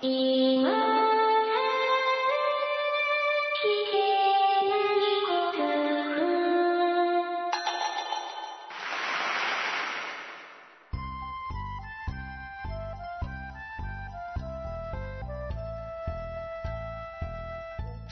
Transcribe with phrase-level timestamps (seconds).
[0.00, 0.04] ス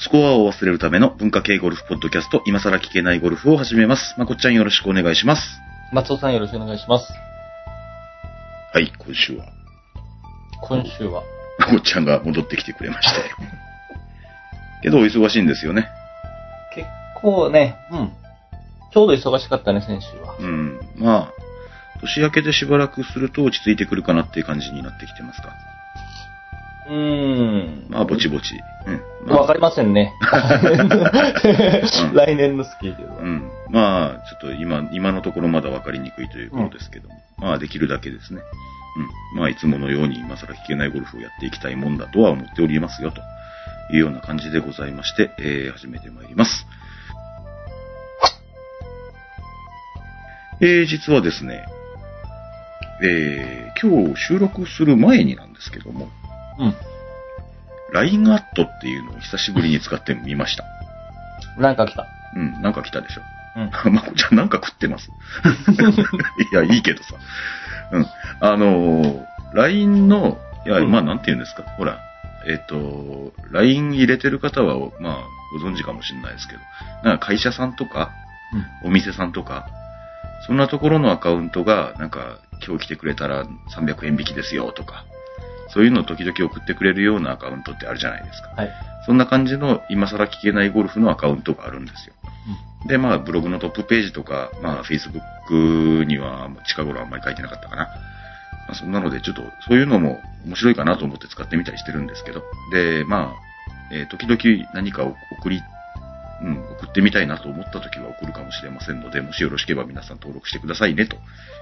[0.08, 4.16] コアを忘れるための文化系ゴルフポッドキャスト、今更聞けないゴルフを始めます。
[4.18, 5.42] まこっちゃんよろしくお願いします。
[5.92, 7.12] 松尾さんよろしくお願いします。
[8.72, 9.46] はい、今週は、
[10.62, 11.35] 今週は。
[11.66, 13.20] まこっちゃんが戻ってきてくれまして。
[14.82, 15.88] けど、お忙しいんですよね。
[16.74, 18.12] 結構ね、うん。
[18.92, 20.34] ちょうど忙しかったね、先週は。
[20.38, 20.80] うん。
[20.96, 21.28] まあ、
[22.00, 25.54] 年明けでしばらくすると落ち着いてくるかなっていう感じになってきてますか。
[26.88, 27.86] うーん。
[27.88, 28.54] まあ、ぼちぼち。
[28.86, 29.00] うん。
[29.26, 30.12] まあ、わかりませんね。
[32.14, 33.16] 来年のスケジュールは。
[33.22, 33.50] うん。
[33.70, 37.14] まあ、ちょっと今、今のところまだわかりにくいということですけども。
[37.38, 38.40] まあ、できるだけですね。
[38.96, 39.38] うん。
[39.38, 43.20] まあ、いつものように今更聞けないゴルフをやっていきたいもんだとは思っておりますよ、と
[43.92, 46.66] いうような感じでございまして、えー、始めてまいります。
[50.60, 51.66] えー、実はですね、
[53.02, 56.08] えー、今日収録する前になんですけども、
[56.58, 56.74] うん。
[57.92, 60.64] LINE アットっていうのを久しぶりに使ってみました。
[61.58, 62.06] なんか来た。
[62.34, 63.22] うん、なんか来たでしょ。
[63.56, 63.92] うん。
[63.94, 65.10] まこちゃんなんか食ってます？
[66.52, 67.14] いや、いいけどさ。
[67.92, 68.06] うん。
[68.40, 71.62] あのー LINE の、いや、うんまあ、なんて言うんですか。
[71.62, 71.98] ほら、
[72.46, 75.24] えっ、と、LINE 入れてる方は、まあ、
[75.58, 76.60] ご存知かもしれないですけど、
[77.02, 78.10] なんか会社さんとか、
[78.84, 79.66] お店さんとか、
[80.46, 83.44] そんなところのアカウントが、なんか、今日来てくれたら
[83.76, 85.04] 300円引きですよとか、
[85.68, 88.50] そういうのを時々送ってくれるようなアカウントってあるじゃないですか。
[88.56, 88.70] はい。
[89.04, 92.14] そんな感じの今更聞けないゴルフのアカウントがあるんですよ。
[92.86, 97.82] で、まあ、ブログのトップページとか、まあ、Facebook には近頃あんまり書いてなかったかな。
[98.68, 102.42] まあ、そんなので、ちょっと、そういうのも面白いかなと思って使ってみたりしてるんですけど。
[102.72, 103.46] で、まあ、
[103.92, 105.62] えー時々何かを送り、
[106.42, 111.16] うん、送ってみたいなと思った時は送るかもしれませんので、もしよろしければ皆さん登録してくださいね、と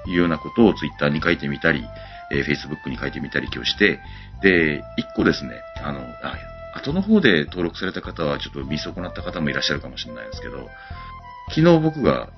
[0.06, 1.84] いうようなことを Twitter に書いてみたり、
[2.32, 4.00] えー Facebook に書いてみたり今日して、
[4.42, 6.36] で、一個ですね、あの、あ
[6.74, 10.68] 後の方で登録された方はちょっと見損なった方もいらっしゃるかもしれないですけど、
[11.48, 12.28] 昨日僕が、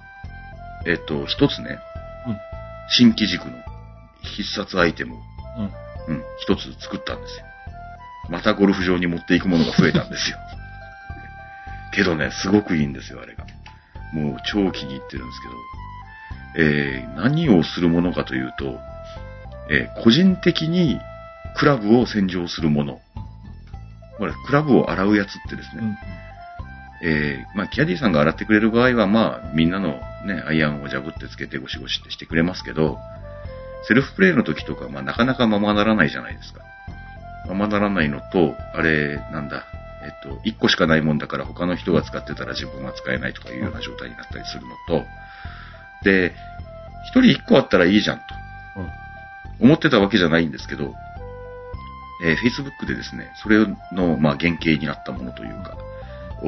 [0.86, 1.78] えっと、一つね、
[2.26, 2.36] うん
[2.88, 3.52] 新機軸の
[4.22, 5.18] 必殺アイテムを、
[5.58, 6.14] うん。
[6.14, 7.44] うん、一つ作ったんですよ。
[8.30, 10.36] またゴルフ場に持っていくものが増えたんですよ。
[11.92, 13.44] けどね、すごくいいんですよ、あれが。
[14.12, 18.78] もう超気に入ってるんですけど、えー、何をするものかというと、
[19.68, 21.00] えー個人的に
[21.56, 23.00] クラブを洗浄するもの。
[24.18, 25.96] これ、クラブを洗うやつってですね、うん。
[27.02, 32.98] えーまあ、キャディさんが洗ってくれる場合は、まあ、みんなのね、アイアンをジャブってつけてゴシゴシってしてくれますけど、
[33.86, 36.60] セルフプレイの時とか、まあ、なかなかままならないじゃないですか。
[37.48, 39.64] ままならないのと、あれ、なんだ、
[40.02, 45.06] えっと、1個しかないもんだから他の人が使ってたら自分は使えないとかいうような状態になったりするのと、
[46.04, 46.32] で、
[47.14, 48.24] 1人1個あったらいいじゃんと。
[49.60, 50.94] 思ってたわけじゃないんですけど、
[52.24, 55.76] えー Facebook でですね、それの、まあ、原型になったものというか、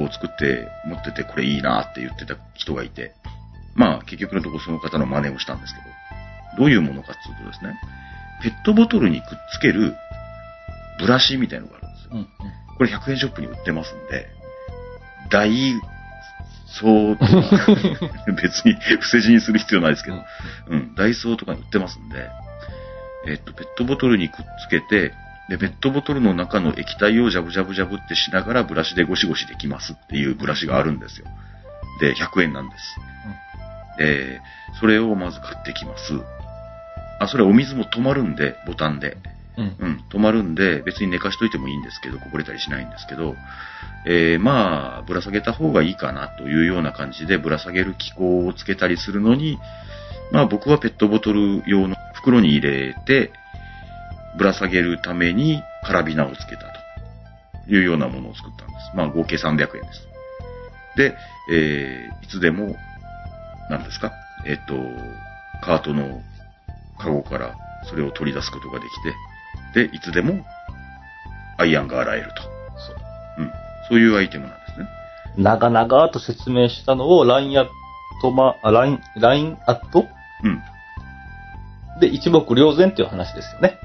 [0.02, 3.12] を作って持っててこれいいなって言ってた人がいて、
[3.74, 5.86] まあ結局のところその方の真似をしたんですけど、
[6.58, 7.78] どういうものかっていうとですね、
[8.42, 9.94] ペットボトルにくっつける
[10.98, 12.10] ブラシみたいなのがあるんですよ。
[12.12, 12.18] うん。
[12.18, 12.26] うん。
[12.76, 14.26] これ100円ショップに売ってますんで、
[15.30, 15.74] ダイ
[16.66, 17.72] ソーとか、
[18.40, 20.24] 別に伏せ字にする必要ないですけど、
[20.68, 22.28] うん、ダイソーとかに売ってますんで、
[23.26, 25.12] えっと、ペットボトルにくっつけて、
[25.48, 31.26] で、ペットボトルの中の液体をジャブジャブジャブってしながらブラシでゴシゴシできますっていうブラシがあるんですよ。
[32.00, 32.82] で、100円なんです。
[34.00, 36.14] えー、それをまず買ってきます。
[37.18, 39.16] あ、それお水も止まるんで、ボタンで。
[39.56, 39.76] うん。
[39.78, 43.34] うん、止まるんで、別に寝かしといてもいいんですけど、こぼれたりしないんですけど、
[44.06, 49.58] えー、まあ、ぶら下げた方がいいかなというような感じで、ぶら下げる機構をつけたりするのに、
[50.30, 53.32] まあ僕はペットボトル用の袋に入れて、
[54.38, 56.62] ぶら下げるためにカラビナをつけた
[57.66, 58.96] というようなものを作ったんです。
[58.96, 60.08] まあ合計300円です。
[60.96, 61.14] で、
[61.52, 62.74] えー、いつでも、
[63.70, 64.12] 何ですか？
[64.46, 64.74] えっ、と、
[65.64, 66.22] カートの
[66.98, 67.54] カゴから
[67.88, 68.86] それを取り出すことがで
[69.74, 70.44] きて、で、いつでも
[71.58, 72.42] アイアンが洗えると。
[72.42, 72.96] そう。
[73.38, 73.52] うん。
[73.88, 74.86] そういうアイテムなんですね。
[75.36, 77.68] 長々と説明したのを LINE アッ
[78.22, 80.06] トま、あ、LINE、LINE アット？
[80.44, 80.62] うん。
[82.00, 83.76] で一目瞭然っていう話ですよね。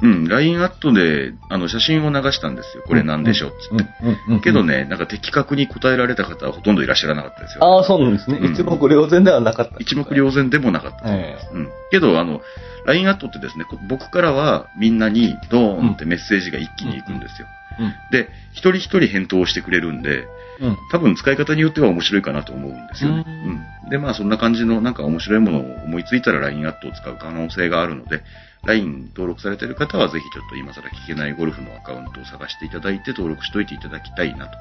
[0.00, 2.84] うん、LINE アットで、あの、写真を流したんですよ。
[2.86, 3.84] これなんでしょうっつって。
[4.28, 4.40] うん。
[4.40, 4.62] けど。
[4.62, 7.64] ね、なんか的確に答えられた方はほとんどいらっしゃらなかったですよ。
[7.64, 8.38] ああ、そうなんですね。
[8.40, 9.76] うん一目瞭然ではなかった。
[9.80, 11.48] 一目瞭然でもなかったと思います。
[11.52, 11.68] うん。
[11.90, 12.40] けど、あの、
[12.86, 17.48] LINE アットってですね、こ僕からはみんなにドーンってメッセージが一気に行くんですよ。
[17.80, 17.94] うん。
[18.10, 20.26] で、一人一人返答をしてくれるんで、
[20.60, 20.76] うん。
[20.90, 23.24] 多分使い方によっては面白いかなと思うんですよね。
[23.26, 23.90] ううん。
[23.90, 28.22] で、まあそんな感じのなんか面白いものを思いついたら LINE アットを使う可能性があるので、
[28.64, 34.52] LINE 登録されている方はぜひちょっと今更聞けないゴルフのアカウントを探していただいて登録しといていただきたいなと。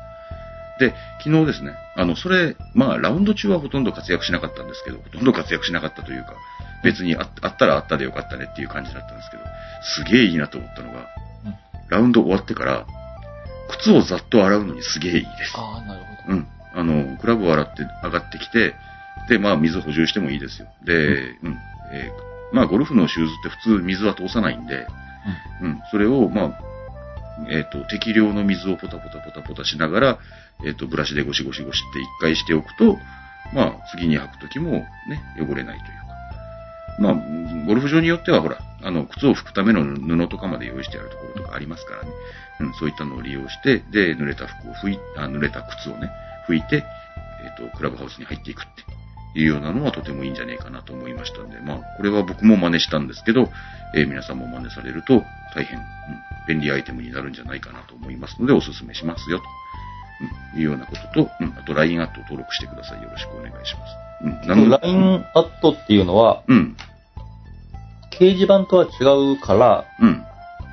[0.79, 6.35] で、昨日ですね、あの、それ、まあラウンド中はほとんど活躍しなかったんですけど、ほとんど活躍しなかったというか、
[6.83, 9.44] 別にああったらあったでよかったねっていう感じだったんですけど、
[9.81, 11.00] すげえいいなと思ったのが、
[11.45, 11.57] うん
[11.89, 12.85] ラウンド終わってから、
[13.69, 15.53] 靴をざっと洗うのにすげえいいです。
[15.55, 16.35] ああ、なるほど。
[16.35, 16.47] うん。
[16.73, 18.75] あの、クラブを洗って上がってきて、
[19.29, 20.67] で、まあ水補充してもいいですよ。
[20.83, 21.57] で、うん。
[21.93, 24.88] えーまあゴルフのシューズって普通水は通さないんで、
[25.61, 25.81] うん。
[25.91, 26.59] それを、まあ、
[27.49, 30.19] えっ、と、適量の水をポタポタポタポタしながら、
[30.65, 32.97] えっ、と、ブラシでゴシゴシゴシって一回しておくと、
[33.53, 34.88] まあ、次に履くときもね、
[35.39, 36.07] 汚れないというか。
[36.99, 42.09] まあ、ゴルフ場によってはほら、あの、靴を拭くための布とかまで用意してあるところとかありますからね。
[42.59, 46.09] うん、そういったのを利用して、で、濡れた服を拭い、あ濡れた靴をね、
[46.50, 46.83] 拭いて、
[47.43, 48.96] えっ、と、クラブハウスに入っていくって
[49.38, 53.50] いうようなのはとてもいいんじゃないかなと思いましたんで、まあ、これは僕も真似したんですけど、
[53.95, 55.24] えー皆さんも真似されると
[55.56, 55.86] 大変、うん、
[56.48, 59.44] 便利アイテムになるんじゃないかなと思いますので、お勧めしますよと。
[60.56, 63.04] うん、いうようなことと、うん、あと LINE アットを登録してください。
[63.04, 63.94] よろしくお願いします。
[64.24, 66.75] うん、LINE アットっていうのは、うん、
[68.12, 70.24] 掲示板とは違うから、うん、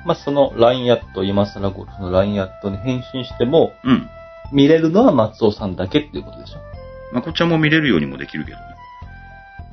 [0.05, 4.09] まあ、その LINE アット、今更の LINE アットに返信しても、うん。
[4.51, 6.74] 見れるのは松尾さんだけっていうことでしょ。
[7.11, 8.63] まあ、こっちはもう見れるようにもできるけどね。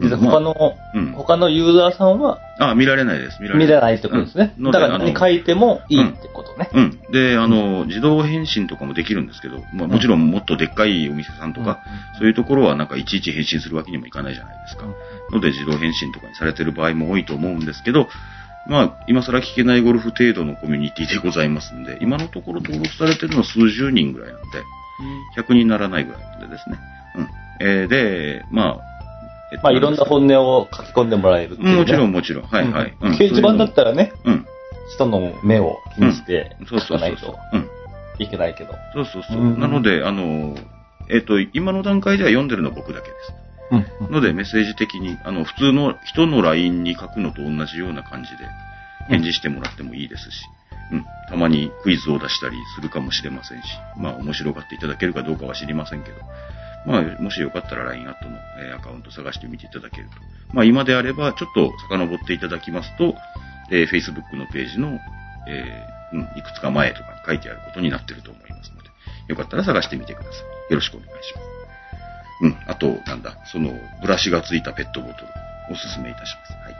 [0.00, 1.12] でうん他の、うん。
[1.12, 3.40] 他のユーザーさんはあ、見られないです。
[3.40, 4.54] 見られないってことですね。
[4.58, 6.70] うんだから何書いてもいいってことね。
[6.72, 7.00] うん。
[7.12, 11.80] で、あの、自動返信とかもできるんですけど、まあもちろんもっとでっかいお店さんとか、
[12.18, 14.86] そういうところはなんかいちいち返信するわけにもいかないじゃないですか。
[15.30, 18.08] ので自動返信とかにされてる場合も多いと思うんですけど、
[18.66, 24.46] まあ、今更聞けないゴルフ程度のコミュニティでございますんで、今のところ登録されてるのは数十人ぐらいなんで、
[25.36, 26.76] 100人ならないぐらいなんでですね。
[27.16, 27.28] うん。
[27.60, 28.80] えーで、まあ、
[29.52, 32.44] えっとまあ、いろんな本音を書き込んでもらえるっていうねもちろんもちろん。
[32.44, 32.96] はいはい。
[33.00, 34.46] うん掲示板だったらね、うん。
[34.94, 37.20] 人の目を気にしてそうそうそう書かないと。
[37.20, 37.68] そううん。
[38.18, 38.72] いけないけど。
[38.94, 39.40] そうそうそう。
[39.40, 40.56] うんなので、あの、
[41.10, 43.34] えっ、と、今の段階では読んでるのは僕だけです。
[44.00, 44.12] うん。
[44.12, 48.36] ので、メッセージ的に、あの、普通の人の LINE に書くのと同じような感じで、
[49.08, 50.44] 返事してもらってもいいですし、
[50.92, 51.04] うん。
[51.28, 53.64] たまにクイズを出したりするかもしれませんし、
[53.96, 56.16] まあ、面白がっていただけるかどうかは知りませんけど、
[56.86, 60.14] まあ、もしよかったら LINE アットの、えアカウント探してみていただけると。
[60.52, 63.14] まあ、今であれば、ちょっと遡っていただきますと、
[63.70, 64.98] えー Facebook のページの、
[65.48, 68.90] えーうん、いくつか前とかに書いてあることになってると思いますので、
[69.28, 70.72] よかったら探してみてください。
[70.72, 71.52] よろしくお願いします。
[72.42, 72.56] うん。
[72.66, 75.26] あと、なんだ、その、ブラシがついたペットボトル、
[75.70, 76.52] おすすめいたします。
[76.52, 76.76] はい。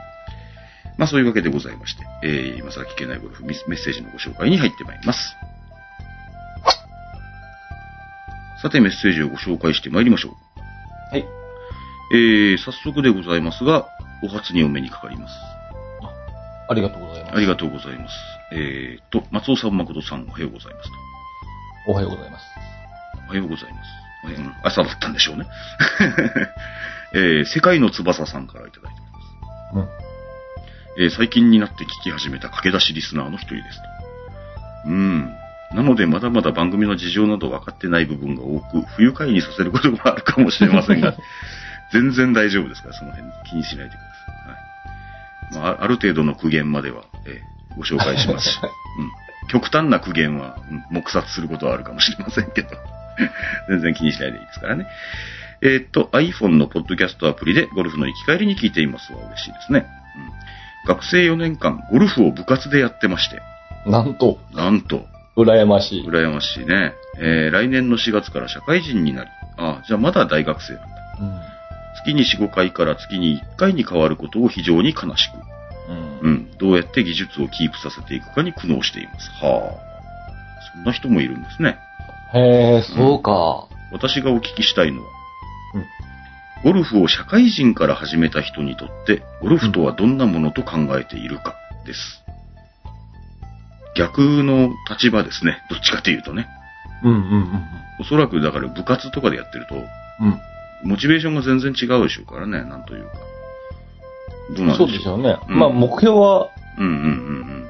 [0.97, 5.35] まあ、そういうわけでございまして、えー、今更聞けないゴルフメッセージのご紹介に入ってまいります。
[8.63, 11.11] さて、メッセージをご紹介してまいりましょう。
[11.11, 11.27] はい。
[12.13, 13.89] えー、早速でございますが、
[14.23, 15.35] お初にお目にかかります。
[16.69, 17.35] ありがとうございます。
[17.35, 18.15] ありがとうございます。
[18.53, 21.91] えーと、松尾さん、誠さん、おはようございますと。
[21.91, 22.45] おはようございます。
[23.27, 24.37] おはようございます。
[24.39, 25.45] ううん朝だったんでしょうね。
[27.15, 29.01] えー世界の翼さんからいただいて
[29.73, 29.89] おります。
[30.99, 31.03] うん。
[31.03, 33.81] えー最近になって聞き始めた駆け出しリスナーの一人です
[34.85, 34.89] と。
[34.89, 35.42] うん。
[35.73, 41.15] なので、まだまだ番組の事情など分かってない部分が多く、不愉快にさせることもあるかもしれませんが、
[41.91, 43.99] 全然大丈夫ですから、その辺気にしないでくだ
[45.51, 45.59] さい。
[45.59, 45.63] はい。
[45.63, 49.49] まあ、あある程度の苦言までは、えーご紹介しますし、 うん。
[49.49, 52.69] 極端な苦言は、うん黙殺することはあるかもしれませんけど、
[53.67, 54.87] 全然気にしないでいいですからね。
[55.61, 59.85] えーっと、iPhone のポッドキャストアプリでゴルフの行き帰りに聞いていますは嬉しいですね。
[60.85, 63.41] うん、学生4年間、ゴルフを部活でやってまして、
[63.85, 66.07] なんと、なんと、羨ましい。
[66.07, 66.93] 羨ましいね。
[67.17, 70.87] えー来年の4月から社会人になり、あ、じゃあまだ大学生なんだ。
[71.21, 71.41] うん。
[72.05, 75.35] 月に4、5回から月に1回に変わることを非常に悲しく、
[75.89, 79.29] うんうん、どうやって技術をキープさせていくかに苦悩しています。
[79.43, 79.93] はあ。
[80.73, 81.77] そんな人もいるんですね。
[82.33, 83.67] へえ、そうか。
[83.91, 85.07] 私がお聞きしたいのは、
[85.75, 86.03] うん
[86.63, 92.23] ゴルフを社会人から始めた人にとって、ゴルフとはどんなものと考えているかです。
[93.95, 95.61] 逆の立場ですね。
[95.69, 96.47] どっちかというとね。
[97.03, 97.67] うんうんうん
[97.99, 100.39] おそらくだから部活とかでやってると、うん。
[100.83, 103.11] モチベーションが全然違うでしょうからね、なんというか。
[104.57, 104.67] どううん。
[104.67, 104.87] なんでしょう。
[104.87, 105.37] そうでしょうね。
[105.47, 107.09] うんまあ、目標はうんうんうんう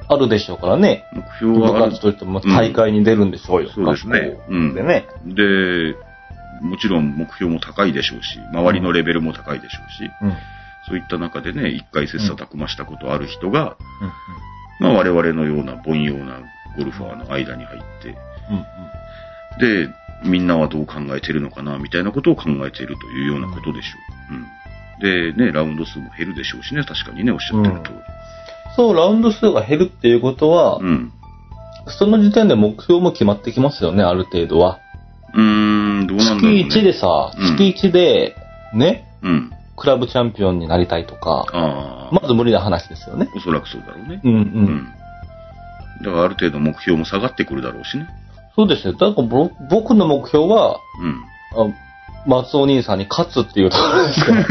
[0.08, 1.04] あるでしょうからね。
[1.12, 3.70] 目標部はある活といっても大会に出るんでしょうよ。
[3.70, 5.06] そうですね学校うんでね。
[5.26, 5.94] で、
[6.62, 10.28] もちろん目標も高いでしょうし、周りのレベルも高いでしょうし、うん。
[10.28, 10.36] うん。
[10.88, 14.53] そういった中でね、一回切磋琢磨したことある人が、うん。
[14.80, 16.40] まあ我々のような凡庸な
[16.76, 18.16] ゴルファーの間に入って、
[18.50, 19.86] うん。
[19.86, 19.88] で、
[20.24, 23.98] みんなはどう考えてるのかな、みたいなことを考えているというようなことでしょ
[24.30, 24.34] う。
[24.34, 25.34] うん。
[25.34, 27.96] で、ね、ラウンド数も減るでしょうしね、確かにね、おっしゃってる通り。
[28.76, 31.12] そう、ラウンド数が減るっていうことは、うん。
[31.86, 34.80] その時点で目標も決まってきますよね、ある程度は。
[35.34, 35.42] うー
[36.02, 36.64] ん、どうなんだろう、ね。
[36.64, 38.36] 月1でさ、うん月1で、
[38.72, 39.50] ね、うん。
[39.76, 43.28] クラブチャンピオンになりたいとか、まず無理な話ですよね。
[43.36, 44.20] おそらくそうだろうね。
[44.22, 44.36] うんう。
[44.36, 44.94] うんん。
[46.02, 48.06] だからある程度目標も下がってくるだろうしね。
[48.56, 48.92] そうですよ。
[48.92, 51.24] だからぼ僕の目標は、うん。
[51.56, 51.84] あ
[52.26, 54.46] 松尾兄さんに勝つっていうところですから。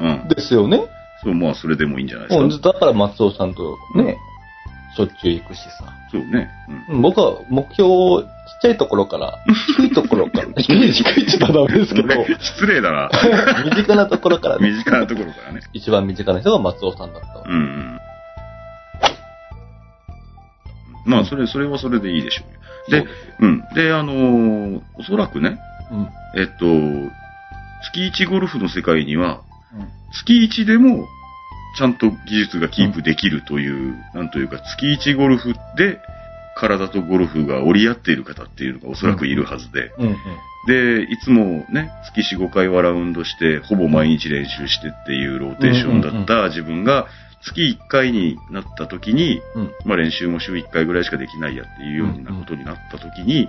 [0.00, 0.28] うん。
[0.34, 0.80] ですよね。
[1.22, 2.44] そう、まあ、それでもいいんじゃないですか。
[2.44, 4.18] うんだから松尾さんとね、
[4.96, 5.84] しょっちゅう行くしさ。
[6.10, 6.50] そうね。
[6.88, 6.96] うん。
[6.96, 9.38] うん僕は目標をちっちゃいところから、
[9.76, 12.08] 低いところから、 低い、低いって言ったらダメですけど、
[12.40, 13.10] 失礼だな。
[13.64, 15.60] 身近なところからね、身近なところからね。
[15.72, 17.44] 一番身近な人が松尾さんだったわ。
[17.46, 18.00] うんうん。
[21.06, 22.44] まあ、それ、それはそれでいいでしょ
[22.90, 23.04] うよ。
[23.04, 23.08] で、
[23.40, 23.64] うん。
[23.74, 25.58] で、あのーおそらくね、
[25.90, 26.08] うん。
[26.40, 26.64] えっと、
[27.92, 29.40] 月1ゴルフの世界には、
[30.12, 31.06] 月1でも、
[31.76, 35.98] ちゃんと技術がキープできるという、なんというか、月1ゴルフで、
[36.68, 40.16] 体とゴルフが折り合っている方っていうのがおそらくいるはずで、うんうん。
[40.66, 47.06] で、いつもね、月4、5回はラウンドして、ほぼ毎日練習してっていうローテーションだった自分が、
[47.42, 49.70] 月1回になった時に、うん。
[49.84, 53.48] まあ練習も週1回ぐらいしかできないやっていうようなことになった時に、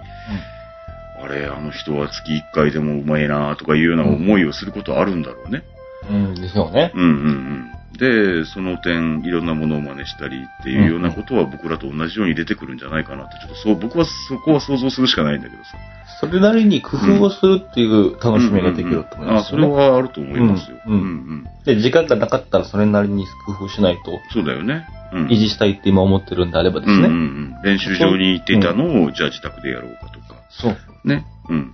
[1.23, 5.63] あれ、あの人は月1回でもうまいなとかいうような思いをすることあるんだろうね。
[6.09, 6.35] うん。
[6.35, 6.91] でしょうね。
[6.93, 7.74] うんうんうん。
[7.97, 15.77] で、その点、いろんなものを真似したりっていうようなことは僕らと同じように出てくるんじゃないかなって、ちょっとそう、僕はそこは想像するしかないんだけどさ。
[16.19, 19.67] それなりに工夫をするっていう楽しみができると思いますあ、それ。
[19.67, 20.77] はあると思いますよ。
[20.87, 24.87] うんうんうんで、時間がなかったらそれなりに工夫しないとそうだよね。
[25.13, 25.25] うん。
[25.27, 27.09] 維持したいって今思ってるんであればですうんうんうね。
[27.09, 27.61] ん。
[27.63, 30.35] 練習場に行っていたのを、じゃあ自宅でやろうかとか。
[30.49, 30.77] そう。
[31.03, 31.25] ね。
[31.49, 31.71] うん。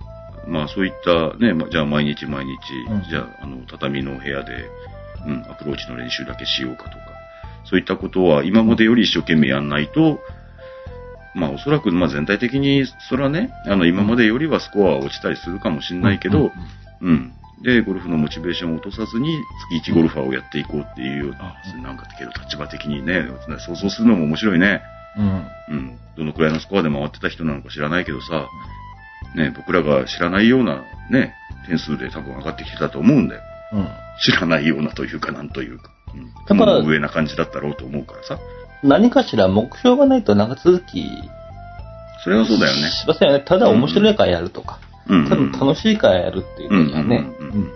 [0.48, 2.50] まあそういったね、まあ、じゃあ毎日毎日、
[2.90, 4.68] うんじゃああの畳の部屋で、
[5.26, 6.98] うん、アプローチの練習だけしようかとか。
[7.64, 10.20] そういったことは今までより一生懸命やんないと、
[11.34, 16.50] まあおそらくまあ全体的に、それはね、あの今までよりはスコアは落ちたりするかもしれないけど、
[17.00, 17.32] うん。
[17.62, 19.38] で、ゴルフのモチベーションを落とさずに、
[19.80, 23.24] 月1ゴルファーをやっていこうっていうような、なんかけど立場的にね、
[23.58, 24.82] 想像するのも面白いね。
[25.16, 25.46] うん。
[25.68, 25.98] うん。
[26.16, 28.48] どのくらいのスコアで回ってた人なのか知らないけどさ、
[29.36, 31.34] ね、僕らが知らないようなね、
[31.66, 33.42] 点数で多分上がってきてたと思うんだよ。
[33.72, 33.88] うん。
[34.20, 35.90] 知らないようなというか、なんというか。
[36.14, 36.26] うん。
[36.26, 38.38] だから雲の上な感じだったろうと思うからさ。
[38.82, 41.06] 何かしら目標がないと長続き
[42.24, 42.90] それはそうだよね。
[42.90, 43.44] しませんよね。
[43.44, 44.78] ただ面白いからやるとか、
[45.08, 47.26] うん、ただ楽しいからやるっていうのにはね。
[47.38, 47.72] うん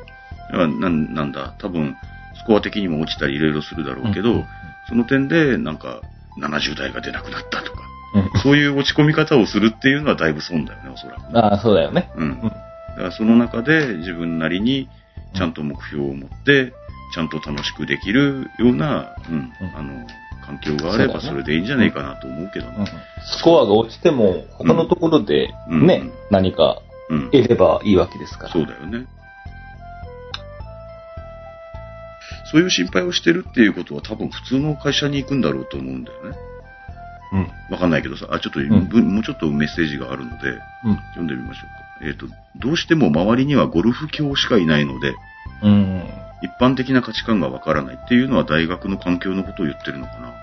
[0.49, 1.97] だからなんなんだ、多分、
[2.37, 4.45] スコア的にも落ちたりいろいろするだろうけど、うん
[4.89, 6.01] その点で、なんか、
[6.41, 7.81] 70代が出なくなったとか、
[8.15, 11.37] うんそういう落ち込み方をするっていうのはだいぶ損だよね、おそらく。
[11.37, 12.09] ああ、そうだよね。
[12.17, 12.29] うん。
[12.29, 14.89] うんだからその中で自分なりに
[15.37, 16.73] ちゃんと目標を持って、
[17.15, 20.07] ちゃんと楽しくできるような、うん、うんあの、
[20.45, 22.87] 環境があればそれでいいんじゃないかなと思うけどうんね。
[23.39, 27.31] スコアが落ちても、他のところでうんね、うん何かうん。
[27.31, 28.53] 得ればいいわけですから。
[28.53, 29.07] そうだよね。
[32.51, 36.37] そういう心配をしてるっていうことは多分普通の会社に行くんだろうと思うんだよね。
[37.33, 37.51] うん。
[37.71, 40.49] わかんないけどさ、あ、ちょっと、ん文もうちょっとメッセージがあるので、
[40.85, 40.97] うん。
[40.97, 41.86] 読んでみましょうか。
[42.03, 42.27] えっ、と、
[42.57, 45.15] どうしても周りにはゴルフ教しかいないので、
[45.63, 46.03] うん。
[46.43, 50.35] 一般的な価値観がわからないっていうのは大学の環境のことを言ってるのかな。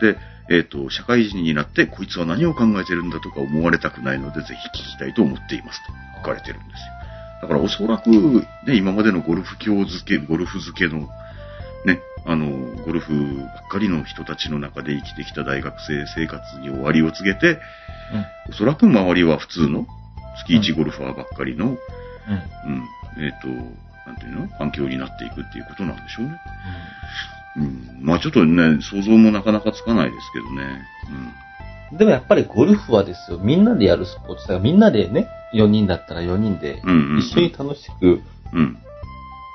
[0.00, 6.96] で、えっ、と、社会人になってこいつは何を考えてるんだとか思われたくないので、ぜひ聞きたいと思っていますと書かれてるんですよ。
[7.42, 11.08] だからおそらく、ね、今までのゴルフ教漬け、ゴルフ漬けの、
[11.84, 12.50] ね、あの、
[12.84, 17.60] ゴルフばっかりの人たちの中で生きてきた大学生生活に終わりを告げて、
[18.48, 19.86] おそらく周りは普通の
[20.44, 21.72] 月1ゴルファーばっかりの、うん。
[21.72, 21.78] うん、
[23.24, 23.48] えっ、と、
[24.06, 24.48] なんていうの？
[24.58, 26.40] 環境になっていくっていうことなんでしょうね。
[27.56, 27.98] うん。
[28.02, 30.82] まあちょっとね、想像もなかなかつかないですけどね。
[31.92, 36.90] でもやっぱりゴルフはですよ、みんなでやるスポーツだから、みんなでね、4人だったら4人でうん。
[36.90, 37.18] うん、うん。
[37.20, 38.78] 一緒に楽しくうん。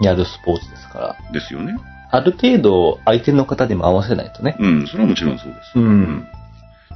[0.01, 1.77] やるスポーツですから、ですよね。
[2.09, 4.57] ある程度相手の方にも合わせないとね。
[4.59, 4.87] うん。
[4.87, 5.79] それはもちろんそうです。
[5.79, 6.27] うん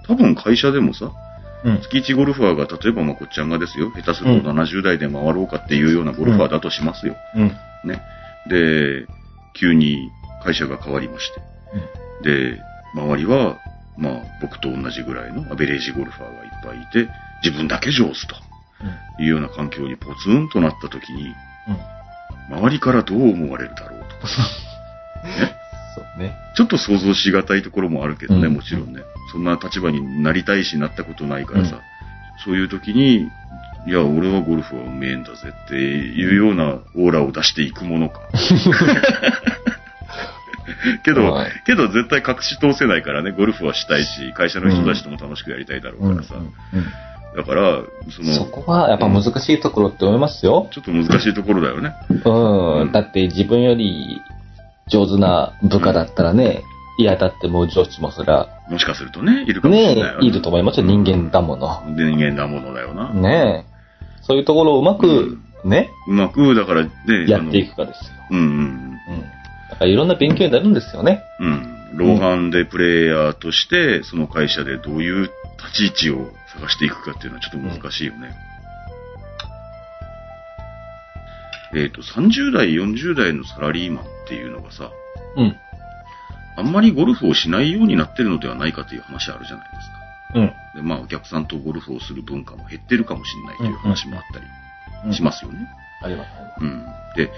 [0.08, 1.12] 多分会社でもさ、
[1.64, 1.82] うん。
[1.82, 7.16] 月1ゴルファーが、例えばまこっちゃんがですよ、下手するとうん70代で回ろうかっていうようなゴルファーだとしますよ。
[7.36, 7.48] うん。
[7.86, 8.02] ね。
[8.50, 9.08] で、
[9.54, 10.10] 急に
[10.44, 11.42] 会社が変わりまして。
[12.24, 12.62] で、
[12.94, 13.58] 周りは、
[13.98, 17.12] まあ、僕と同じぐらいのアベレージゴルファーがいっぱいいて、
[17.44, 18.36] 自分だけ上手と
[19.18, 19.24] うん。
[19.24, 21.34] いうような環境にポツンとなった時に、
[22.50, 22.58] うん。
[22.58, 24.44] 周りからどう思われるだろうとかさ、
[25.96, 26.36] そうね。
[26.56, 29.02] ちょっと想像しがたいところもあるけどね、うんもちろんね。
[29.32, 31.82] そんな立場になりたいし、なったことないからさ、うん
[32.44, 33.30] そういう時に、
[33.88, 38.20] いや、俺はゴルフはうめえんだぜっていうようなオーラを出していくものか。
[41.04, 46.36] けど、はいけど絶対隠し通せないからね、ゴルフはしたいし、会社の人たちとも楽しくやりたいだろうからさ。
[46.36, 46.52] うん
[47.36, 50.70] だから、その、そこはやっぱ難しいところって思いますよ。
[50.72, 51.94] ちょっと難しいところだよね。
[52.24, 52.82] うん。
[52.84, 54.22] うんだって自分より
[54.88, 56.64] 上手な部下だったらね、
[56.98, 60.28] いや、だってもう上司もそりゃ、もしかするとね、いるかもしれねないよね。
[60.28, 60.86] いると思いますよ。
[60.86, 61.84] 人間だもの。
[61.88, 63.14] 人間だものだよな。
[63.14, 63.76] ねえ。
[64.22, 66.92] そういうところをうまく、ね、うまく、だからね、
[67.28, 68.12] やっていくかですよ。
[68.30, 69.22] あのうんうんうん。
[69.70, 71.22] だからいろんな勉強になるんですよね。
[71.40, 71.48] うん。
[71.48, 71.98] うん。
[71.98, 78.30] ローハンでプレイヤーとして、その会社でどういう立ち位置を探していくかっていうのはちょっと難しいよね。
[81.76, 84.92] えっ、と、30代、40代のサラリーマンっていうのがさ、
[85.36, 85.56] うん。
[86.58, 89.96] あんまりゴルフをしないようになってるのではないかという話あるじゃないですか。
[90.36, 90.82] うん。
[90.82, 95.68] で、まあ、お客さんとゴルフをする文化も減ってるかもしれないという話もあったうんりしますよね。
[96.02, 96.30] あります。
[96.62, 96.86] うん。
[97.18, 97.30] で、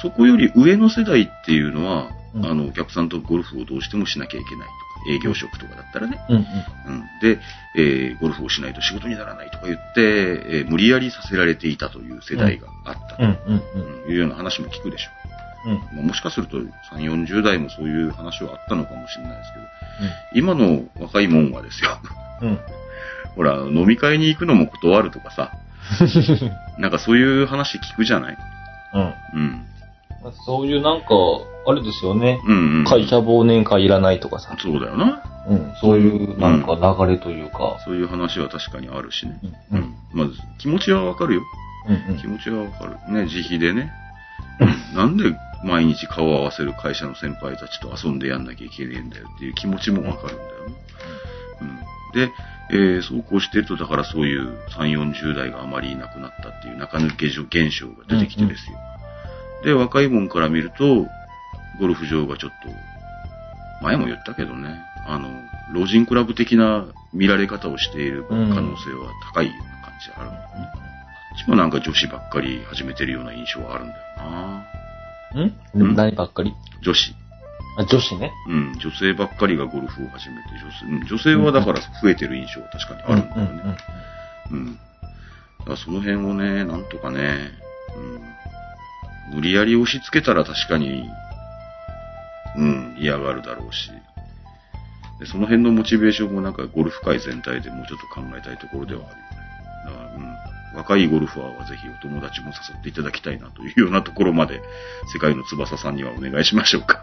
[0.00, 4.68] そこより上の世代っていうのは、うんあの、お客さんとゴルフをどうしてもしなきゃいけない
[5.08, 6.18] 営業職とかだったらね。
[6.28, 6.42] うんうん。
[6.42, 7.04] うん。
[7.20, 7.38] で、
[7.76, 13.62] えーゴルフをしないと仕事にならないとか言って、えー無理やりさせられていたという世代があったと、うんうん
[14.06, 15.10] うんいうような話も聞くでしょ
[15.66, 15.72] うん。
[15.72, 15.78] うん。
[15.78, 15.80] う。
[15.96, 16.68] まあ、もしかすると3、
[17.26, 19.64] 40代もそういう話はあったのかもしれないですけど、
[20.34, 21.98] 今の若いもんはですよ。
[23.34, 25.52] ほら、飲み会に行くのも断るとかさ、
[26.78, 28.38] なんかそういう話聞くじゃない？
[29.34, 29.66] うん。
[30.24, 30.32] うん。
[30.46, 31.06] そういうなんか、
[31.66, 32.40] あれですよね。
[32.46, 32.84] うんうん。
[32.84, 34.56] 会社忘年会いらないとかさ。
[34.58, 35.22] そうだよな。
[35.48, 35.72] うん。
[35.80, 37.78] そういうなんか流れというか。
[37.84, 39.40] そういう話は確かにあるしね。
[39.72, 39.76] う。
[39.76, 39.94] うんん。
[40.12, 41.42] まず、気持ちはわかるよ。
[42.08, 42.16] うん。
[42.18, 43.12] 気持ちはわかる。
[43.12, 43.90] ね、自費でね。
[44.94, 45.24] なんで
[45.64, 50.74] 毎日顔を合わせる会社の先輩たちと遊んでやんなきゃいけねえんだよっていう気持ちもわかるんだよね。
[51.62, 51.78] うん。
[52.12, 52.30] で、
[52.70, 58.78] えーそうこうしてると、だからそういう3、40代があまりいなくなったっていう中抜け現象が出てきてですよ。
[59.64, 61.06] で、若いもんから見ると、
[61.80, 65.28] ゴルフ場がちょっと、前も言ったけどね、あの、
[65.72, 70.70] 老人クラブ的な見られ方をしている可能性は高いような感じあるんだよね。
[70.74, 70.78] こ
[71.36, 74.64] っちもなんか女子ばっかり始めてるような印象はあるんだよな。
[75.34, 75.54] うん？
[75.74, 75.94] うん？
[75.96, 76.54] 何ばっかり？
[76.82, 77.14] 女子。
[77.76, 78.32] あ、女子ね。
[78.48, 83.76] うん、女性ばっかりがゴルフを始めて、女性うん女性はだから増えてる印象は確かにあるんだよね。
[84.52, 84.74] うん。
[84.76, 84.80] だ
[85.64, 87.50] からその辺をね、なんとかね、
[87.96, 88.20] うん、
[89.32, 91.08] 無理やり押し付けたら確かに、
[92.56, 93.90] うん、嫌がるだろうし、
[95.20, 99.34] でその辺のモチベーションもなんかゴルフ界全体でもうちょっと考えたいところではあるよね。
[99.84, 104.60] だから、うん、若いゴルファーはぜひお友達も誘っていただきたいなというようなところまで、
[105.12, 107.02] 世界の翼さんにはお願いしましょうか。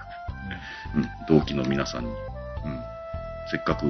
[0.95, 2.15] うん、同期の皆さんに、うん、
[3.49, 3.87] せっかく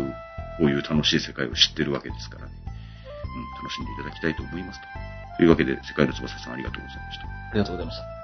[0.57, 2.51] こういう楽しい世界を知ってるわけですからね。
[2.63, 4.87] うん、楽しんでいただきたいと思いますと。
[5.37, 7.25] というわけで、世界の翼さんありがとうございました。
[7.25, 8.20] ありがとうございました。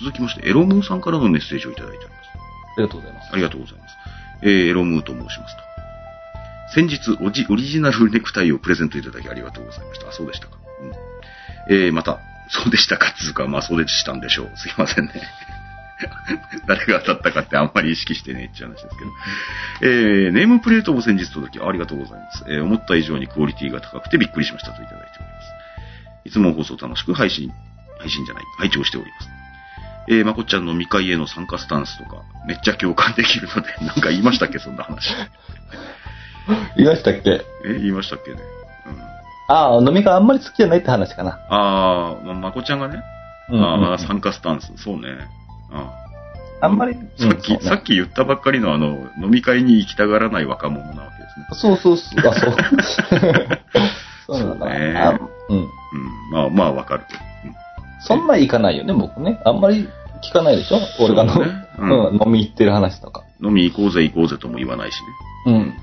[0.00, 2.28] 続きまして、エロムーさんからのメッセージをいただいております。
[2.76, 3.30] ありがとうございます。
[3.32, 3.94] ありがとうございます。
[4.42, 5.62] えー、エロムーと申しますと。
[6.74, 10.08] 先日オジ、オリジナルネクタイをプレゼントいただきありがとうございました。
[10.08, 10.56] あ、そうでしたか。
[11.68, 14.52] うん、えー、また、そうでしたかつうか、まあそうでしたんでしょう。
[14.56, 15.12] すいませんね。
[16.66, 19.90] 誰が当たったかってあんまり意識してねえって話ですけど。
[19.90, 22.44] えー、ネームプレートを先日届き、ありがとうございます。
[22.48, 26.28] えー、思った以上にクオリティが高くてびっくりしましたといただいております。
[26.28, 27.50] いつも放送楽しく配信、
[27.98, 29.35] 配信じゃない、拝聴しております。
[30.08, 35.12] えー、まこっちゃんの未開への参加スタンスとか、めっちゃ共感できるので、 なんか言いましたっけ、そんな話。
[36.76, 37.44] 言いましたっけ？
[37.64, 38.38] え、言いましたっけね。
[38.86, 39.54] うん。
[39.54, 41.38] ああ、飲みがあんまり好きじゃないって話かな。
[41.48, 43.02] あー、ま、まこちゃんがね、
[43.50, 45.08] うんああ、参加スタンス、そうね。
[45.72, 45.92] あ
[46.60, 51.46] あんまり、さっき、ねさっき言ったばっかりのあの、飲み会に行きたがらない若者なわけですね。
[51.52, 52.28] そうそうそう。
[52.28, 52.56] あ、そう。
[54.26, 54.66] そうなんだ。
[54.66, 55.10] そうねあ
[55.50, 55.58] うん。
[55.58, 55.68] うん。
[56.32, 57.04] まあ、まあ、わかる。
[58.00, 59.40] そんな行かないよね、僕ね。
[59.44, 59.88] あんまり
[60.22, 60.78] 聞かないでしょ？
[61.00, 63.22] 俺がの、ねううんん、飲み行ってる話とか。
[63.42, 64.94] 飲み行こうぜ行こうぜとも言わないし
[65.46, 65.52] ね。
[65.54, 65.74] うん。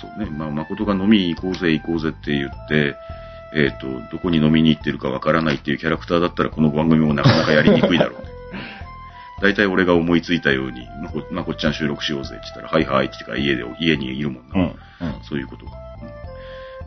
[0.00, 0.30] そうね。
[0.30, 2.94] まあ、誠が飲み行こうぜ行こうぜって言って、
[3.54, 8.28] えっ、と、どこに飲みに行ってるかわからないっていうキャラクターだったらこの番組もなかなかやりにくいだろうね。
[9.40, 14.54] 大体俺が思いついたように、まこ、まこっちゃん収録しようぜって言ったら、はいはいって言って家で、家にいるもんな。
[14.54, 14.62] うん。
[14.62, 14.74] うん。
[15.22, 15.72] そういうことか。
[16.02, 16.08] うん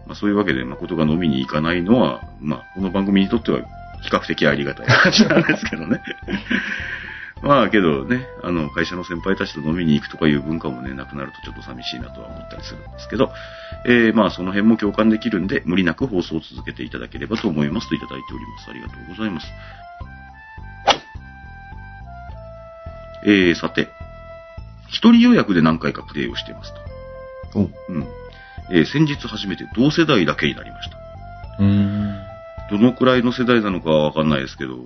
[0.08, 3.60] まあ、そういうわけで、誠が飲みに行かないのは、まあ、この番組にとっては
[4.01, 6.01] 比較的ありがたい話なんですけどね。
[7.41, 13.31] まあけどね、あの、会社の先輩たちと飲みに行くとかいう文化もね、なくなるとちょっと寂しいなとは思ったりするんですけど、
[13.85, 18.69] えー、まあその辺も共感できるんで、無理なく放送を続けていただければと思いますといただいております。
[18.69, 19.47] ありがとうございます。
[23.25, 23.87] えー、さて、
[24.87, 26.73] 一人予約で何回かプレイをしています
[27.53, 27.59] と。
[27.59, 28.07] おうん。
[28.71, 30.97] えー、先日初めて同世代だけになりました。
[31.59, 32.11] うーん。
[32.71, 34.77] どのくらいの世代なのかはわかんないですけど、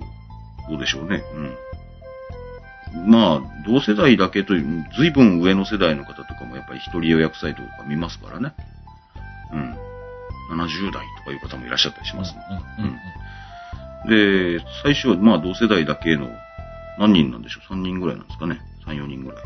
[0.68, 1.22] どうでしょうね。
[2.94, 3.10] うん。
[3.10, 8.54] まあ、同世代だけという、ずいぶん上の世代の方とかもやっぱり一人予約サイトとか見ますからね。
[9.52, 9.76] うん。
[10.60, 12.40] 70代とかいう方もいらっしゃったりしますね。
[12.78, 12.96] うんうん
[14.06, 16.28] で、最初はまあ同世代だけの
[16.98, 18.60] 何人なんでしょう ?3 人ぐらいなんですかね。
[18.86, 19.42] 3、4人ぐらい。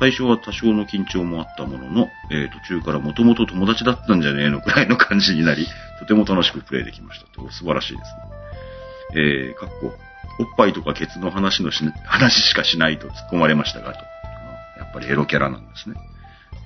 [0.00, 5.66] 最初は多少の緊張もあったものの、えー途中からもともと友達だったんじゃねえのくらいの感じになり、
[6.00, 7.50] とても楽しくプレイできましたと。
[7.50, 8.20] 素晴らしいですね。
[9.14, 9.94] えー、かっこ、
[10.38, 13.98] おっぱいとかケツの話のし 話しかしないと突っ込まれましたが、と。
[14.78, 15.96] やっぱりエロキャラなんですね。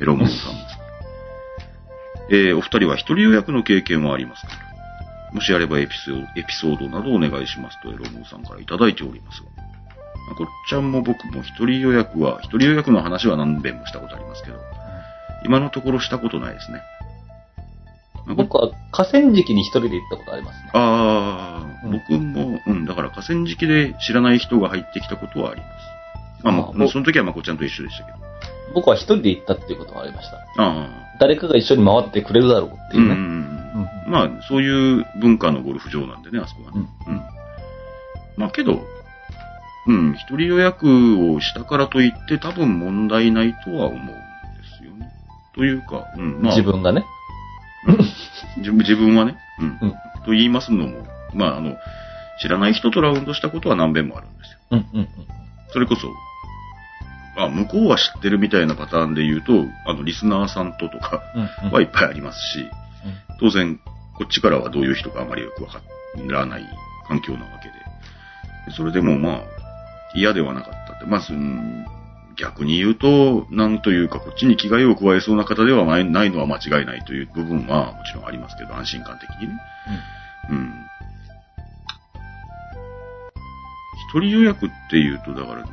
[0.00, 0.78] エロモンさんです。
[2.30, 4.52] えー、お二人は一人予約の経験はありますか？
[5.32, 9.63] もしあればエピソード、エピソードなどお願いしますとエロモンさんからいただいておりますが。
[10.26, 14.58] まあこっちゃんも僕も一人予約は、一人予約の話は何遍もしたことありますけど、
[15.44, 16.80] 今のところしたことないですね。
[18.26, 20.70] まあ僕は河川敷に一人で行ったことありますね。
[20.72, 26.44] ああ、うん僕も、うん、だから河川敷で知らない人が入ってきたことはあります。
[26.44, 28.18] まあ、まあその時はまこっちゃんと一緒でしたけど。
[28.74, 30.38] 僕は一人で行ったっていうことがありました。
[30.58, 30.88] あ
[31.20, 33.10] 誰かが一緒に回ってくれるだろうってあ、いうね。
[33.10, 33.16] うん。
[33.16, 36.86] うんまあ、そういう文化のゴルフ場なんでね、あそこはね。
[37.06, 37.22] うんうん。
[38.36, 38.80] まあ、けど、
[39.86, 44.12] うん、一人予約をしたからといって多分問題ないとは思うんで
[44.78, 45.12] すよね。
[45.54, 47.04] というか、うん、まあ、自分がね。
[48.56, 49.78] 自分自分はね、うん。
[49.82, 49.94] うん
[50.24, 51.76] と言いますのも、まあ、あの、
[52.40, 54.58] 知らない人とラウンドしたことは何遍もあるんですよ。
[54.70, 55.08] うんうんうん。
[55.70, 56.08] それこそ、
[57.36, 59.52] あ、向こうは知ってるみたいなパターンで言うと、
[59.86, 62.70] あの、リスナーさんととかうんうんはいっぱいありますし、
[63.40, 63.78] 当然、
[64.16, 65.82] こっちからはどういう人かあまりよくわか
[66.30, 66.64] らない
[67.06, 67.74] 環境なわけで。
[68.76, 69.42] それでもまあ、
[70.14, 71.06] 嫌ではなかったって。
[71.06, 71.60] まあ、その
[72.36, 79.54] 逆に言うと、なんというか、こっちに危害を加えそうな方ではないないのは間違いないという部分はもちろんありますけど、安心感的にね。
[80.50, 80.74] うん。
[84.10, 85.64] 一人予約っていうと、だから、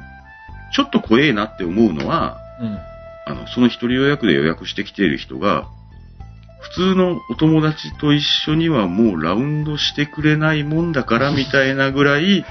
[0.74, 2.78] ちょっと怖えなって思うのは、うん。
[3.26, 5.68] あの、その一人予約で予約してきている人が、
[6.62, 12.46] 普通のお友達と一緒にはもうラウンドしてくれないもんだからみたいなぐらい、うん。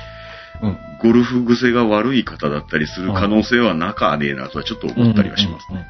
[1.03, 5.87] ゴルフ癖が悪い方だったりする可能性はなかねえなとはちょっと思ったりはしますね。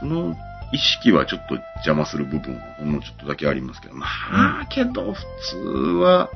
[0.00, 0.36] その
[0.72, 4.06] 意識はちょっと邪魔する部分はほんのちょっとだけありますけど、ま
[4.62, 6.30] あ、けど普通は、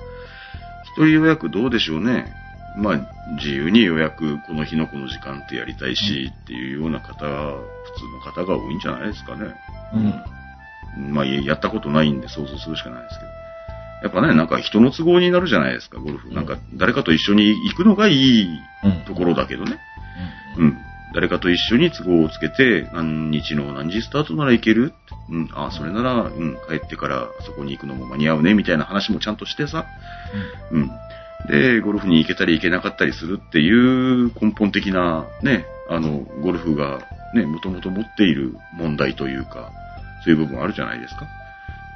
[0.84, 2.32] 一人予約どうでしょうね。
[2.76, 3.00] まあ、
[3.34, 9.54] 自由に予約、この日のこの時間ってやりたいし、っていうような方、普通の方が多いんじゃないですかね。
[9.94, 10.14] うん。
[11.06, 11.14] うん。
[11.14, 13.37] まあ、やったことないんで想像するしかないですけど。
[14.02, 16.30] やっぱね、なんか人の都合になるじゃないですか、ゴルフ。
[16.30, 18.48] なんか誰かと一緒に行くのがいい
[18.84, 19.04] うん。
[19.06, 19.78] ところだけどね。
[20.56, 20.62] う。
[20.62, 20.78] うんん。
[21.14, 24.92] 誰かと一緒に都合をつけて、何日の何時スタートなら行ける？
[25.30, 25.48] うん。
[25.52, 29.86] あ、それなら、うん、帰ってからそこに行くのも間に合うね、みたいな話もちゃんとしてさ。
[30.70, 30.90] うん。
[31.48, 37.00] で、ゴルフに行けたり行けなかったりするっていう根本的な、ね、あの、ゴルフが
[37.34, 39.70] ね、もともと持っている問題というか、
[40.24, 41.26] そういう部分あるじゃないですか。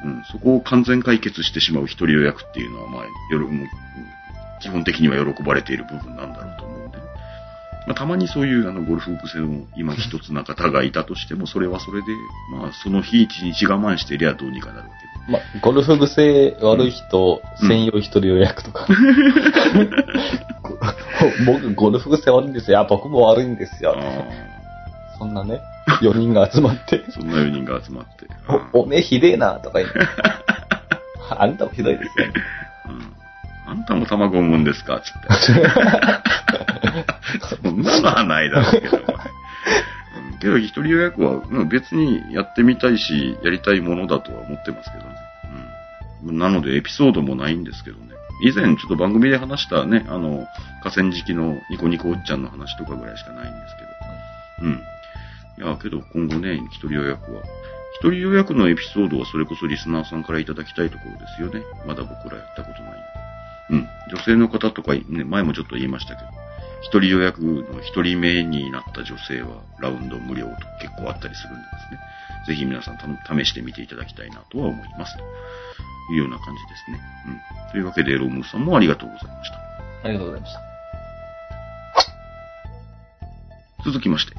[0.05, 0.23] うん。
[0.31, 3.69] そこを完全解決してしまう一人予約っていうのは、まあ、よろ、もう
[4.61, 7.03] 基本的には喜ばれている部分なんだろうと思うんでね。
[7.87, 12.07] まあ、たまにそういうあのゴルフ癖の今一つな方がいたとしても、それはそれで、
[12.53, 14.95] まあ、その日一日我慢してりゃどうにかなるわ
[15.27, 15.33] けで。
[15.33, 18.87] まあ、ゴルフ癖悪い人、うん専用一人予約とか。
[21.47, 22.81] 僕、ゴルフ癖悪いんですよ。
[22.81, 23.97] あ僕も悪いんですよ。
[23.97, 24.03] あ
[25.19, 25.61] そんなね、
[26.03, 28.27] 4人が集まってあ、、そんな4人が集まって。
[28.73, 29.99] お、おめえひでえな、とか言って。
[31.37, 32.27] あんたもひどいですよ。
[32.89, 33.13] うん
[33.65, 35.01] あんたも卵産むんですか？
[35.01, 35.29] つって。
[37.63, 38.97] そんなのはないだろうけど。
[38.99, 39.05] うん
[40.41, 45.11] けど、一人予約はうん別にやってみたいし、やりたいものだとは思ってますけどね。
[46.27, 46.39] うん。
[46.39, 48.09] なので、エピソードもないんですけどね。
[48.43, 50.47] 以前、ちょっと番組で話したね、あの、
[50.83, 53.77] 河川敷のニコニコおっちゃんの話とかぐらいしかないんです
[54.61, 54.69] けど。
[54.69, 54.83] うん。
[55.63, 57.43] いや、けど今後ね、一人予約は。
[58.01, 61.63] 一人予約のエピソードはそれこそリスナーさんからいただきたいところですよね。
[61.87, 62.93] まだ僕らやったことない。
[63.71, 63.89] うん。
[64.11, 66.29] 女性の方とか、ね、前もちょっと言いましたけど、
[66.83, 72.01] 一人予約の一人目になった女性はラウンド無料と結構あったりするんでですね。
[72.49, 75.17] ぜひ皆さんた試してみていただきたいなとは思います。
[75.17, 75.23] と
[76.13, 77.01] いうような感じですね。
[77.67, 77.71] うん。
[77.71, 79.57] というわけで、ロムーさんもありがとうございました。
[80.05, 80.73] ありがとうございました。
[83.85, 84.35] 続きまして、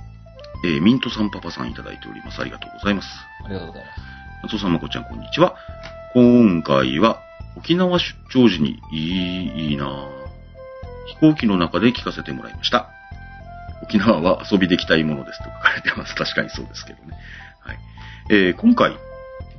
[0.63, 2.39] えーミントさんパパさんいただいております。
[2.39, 3.07] ありがとうございます。
[3.45, 3.99] ありがとうございます。
[4.43, 5.55] 松尾さん、まこちゃん、こんにちは。
[6.13, 7.21] 今回は、
[7.57, 10.23] 沖縄出張時に、いい、いいなぁ
[11.07, 12.89] 飛行機の中で聞かせてもらいました。
[13.83, 16.15] 沖縄は遊びできたいものですと書かれてます。
[16.15, 17.17] 確かにそうですけどね。
[17.59, 17.77] はい。
[18.29, 18.97] えー今回、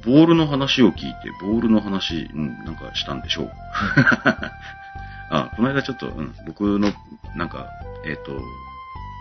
[0.04, 3.52] ボールの話を聞いて、ボールの話、うん、なんかしたんでしょう。
[5.30, 6.92] あ、この間ちょっと、うん、僕の、
[7.36, 7.68] なんか、
[8.06, 8.40] えっ、と、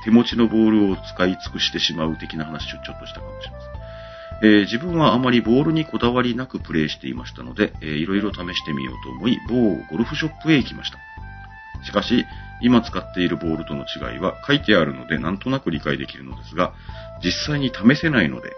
[0.03, 3.73] 手持ちのボールを使い尽くしてしまう的な話をちょっとしたかもしれません。
[4.43, 10.97] えー自分はあまりボールにこだわりなくプレイしていましたので、えーいろいろ試してみようと思い、某ゴルフショップへ行きました。
[11.85, 12.25] しかし、
[12.61, 16.73] 今使っているボールとの違いは書いてあるのでなんとなく理解できるのですが、
[17.23, 18.53] 実際に試せないので、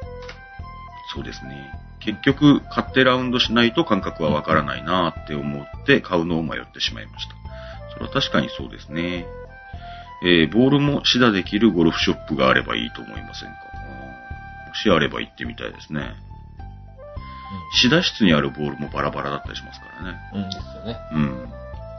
[1.13, 1.71] そうですね。
[1.99, 7.35] 結局、買ってラウンドしないと感覚はわからないなーって思って買うのを迷ってしまいました。
[7.93, 9.25] それは確かにそうですね。
[10.25, 13.55] えーボールも試打できるゴルフショップがあればいいと思いませんか？
[14.67, 16.15] もしあれば行ってみたいですね。
[17.75, 20.17] 試打室にあるボールもバラバラだったりしますからね。
[20.33, 20.41] うん。
[20.43, 20.97] うんですよね。
[21.13, 21.49] うん。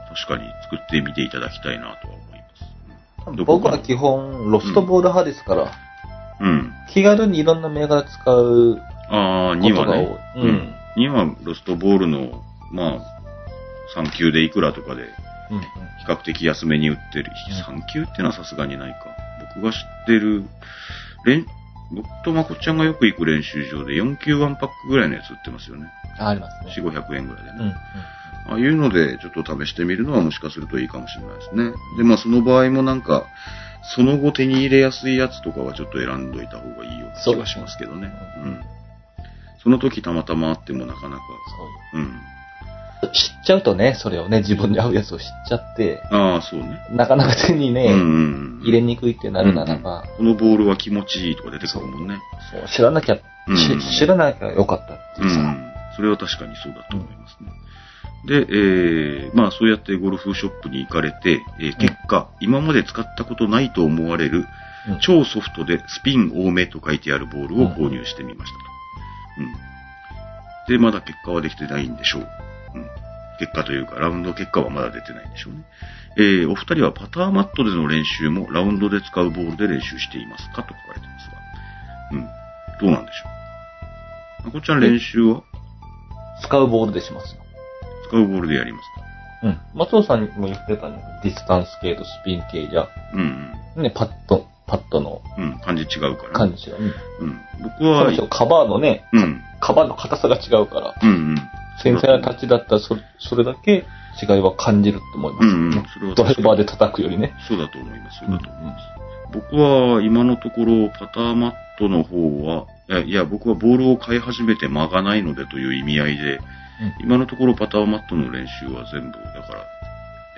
[0.09, 3.43] 確かに作ってみていただきたいなとは思います。
[3.45, 5.71] 僕は基本、ロストボール派ですから、
[6.39, 6.71] うん。
[6.93, 10.05] 気軽にいろんな銘柄使うああ、2ことが多い。
[10.05, 10.17] はね。
[10.35, 10.73] うん。
[10.97, 12.97] 2はロストボールの、ま
[13.95, 15.03] あ、3級でいくらとかで、
[15.51, 15.59] うん。
[15.59, 15.65] 比
[16.05, 17.31] 較的安めに売ってる。
[17.69, 18.97] うん3級ってのはさすがにないか。
[19.55, 20.43] 僕が知ってる、
[21.25, 21.45] 練
[21.91, 25.87] 僕とまこちゃんがよく行く練習場で4級1パックぐらいのやつ売ってますよね。
[26.19, 26.73] あありますね。
[26.75, 27.57] 4、500円ぐらいでね。
[27.59, 27.65] うん。
[27.67, 27.73] うん。
[28.49, 31.71] ああいうので、ちょっと試してみるのはもしかするといいかもしれないですね。
[31.97, 33.25] で、まあその場合もなんか、
[33.95, 38.11] その後手に入れやすいやつとかはちょっと選んどいた方がいいような気がしますけどね。
[38.35, 38.61] そううん。
[39.63, 41.23] その時たまたまあってもなかなか、
[41.93, 42.19] そううん。
[43.13, 46.79] 知っちゃうとね、それをね、自分に合うやつを知っちゃって、ああ、そうね。
[46.91, 48.03] なかなか手にね、うんう
[48.59, 48.61] ん。
[48.63, 52.19] 入れにくいってなるならば、このボールは気持ちいいとか出てくるもんね。
[52.51, 55.71] そう知らなきゃ、うんし知らなきゃよかったっていうさ、うん。
[55.95, 57.51] それは確かにそうだと思いますね。
[58.25, 64.45] で、えー、まあそうやってゴルフショップに行かれて、えー結果、今まで使ったことないと思われる
[64.89, 68.63] うん超ソフトでスピン多めと書いてあるボールを購入してみましたと。
[70.71, 70.77] うん。
[70.77, 72.27] で、まだ結果はできてないんでしょう。
[73.39, 73.45] うん。
[73.45, 75.63] 結果というか、ラウンド結果はまだ出てないんでしょうね。
[76.17, 81.37] えー、お二人はパターマットでの練習もラウンドで使うボールで練習していますかと書かれてますが。
[82.11, 82.27] うん。
[82.81, 83.29] どうなんでしょ
[84.43, 84.45] う。
[84.47, 85.43] まこちゃん練習は？
[86.41, 87.41] 使うボールでしますよ。
[88.09, 89.47] 使うボールでやりますか？
[89.47, 89.59] うん。
[89.75, 91.03] 松尾さんにも言ってたね。
[91.23, 95.43] ディスタンス系とスピン系じゃ、うんね、パット、パットのうん。
[95.43, 95.59] うん。
[95.59, 96.85] 感じ違うから、感じが、うん。
[96.85, 97.41] うん。
[97.61, 99.41] 僕は、カバーのね、うん。
[99.59, 101.37] カバーの硬さが違うから、うんうん。
[101.83, 103.85] 繊細なタッチだったらそれ、それだけ
[104.21, 105.47] 違いは感じると思います。
[105.47, 107.33] うんうんそれはドライバーで叩くよりね。
[107.47, 108.19] そうだと思います。
[108.19, 108.85] そうだと思います。
[109.31, 116.39] 僕は今のところパターマットの方は、いやいや、僕はボールを買い始めて間がないのでという意味合いで、
[117.01, 119.65] 今のところパターマットの練習は全部、だから、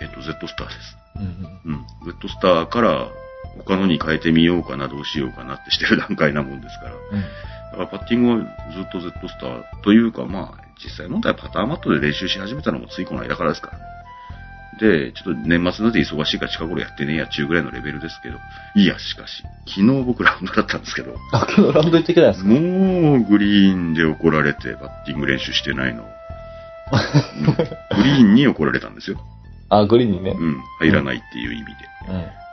[0.01, 0.97] えっと、Z スターです。
[1.17, 1.85] うんうんうん。
[2.05, 3.07] Z スターから
[3.57, 6.91] 他のに変えてみようかな、どうしようかなってしてる段階なもんですから。
[6.91, 7.23] うん
[7.69, 8.37] だからパッティングは
[8.73, 13.83] ずっと Z スターというか、まあ、実際問題はパターマットで練習し始めたのもついこの間からですからね。
[14.79, 18.37] で、ちょっと年末なんで忙しいから近頃やってねえやっちゅうぐらいのレベルですけど。
[18.75, 22.47] いや、しかし、昨日僕ラウンドだったんですけど、あ、今日ラウンド行ってきたんですか？
[22.49, 26.03] もうグリーンで怒られてバッティング練習してないの。
[26.03, 26.09] うん
[27.97, 29.19] グリーンに怒られたんですよ。
[29.67, 30.31] あ、グリーンにね。
[30.31, 31.71] うん、入らないっていう意味で。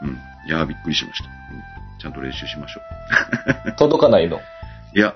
[0.02, 0.08] うん。
[0.08, 0.16] うん。
[0.48, 1.28] いやー、びっくりしました。
[1.28, 1.36] うん
[1.98, 2.80] ちゃんと練習しましょ
[3.78, 4.36] 届かないの。
[4.36, 4.40] う。
[4.94, 5.14] いや、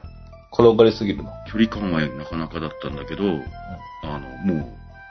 [0.52, 1.30] 転がりすぎるの。
[1.46, 3.22] 距離感はなかなかだったんだけど、
[4.04, 4.66] あの、も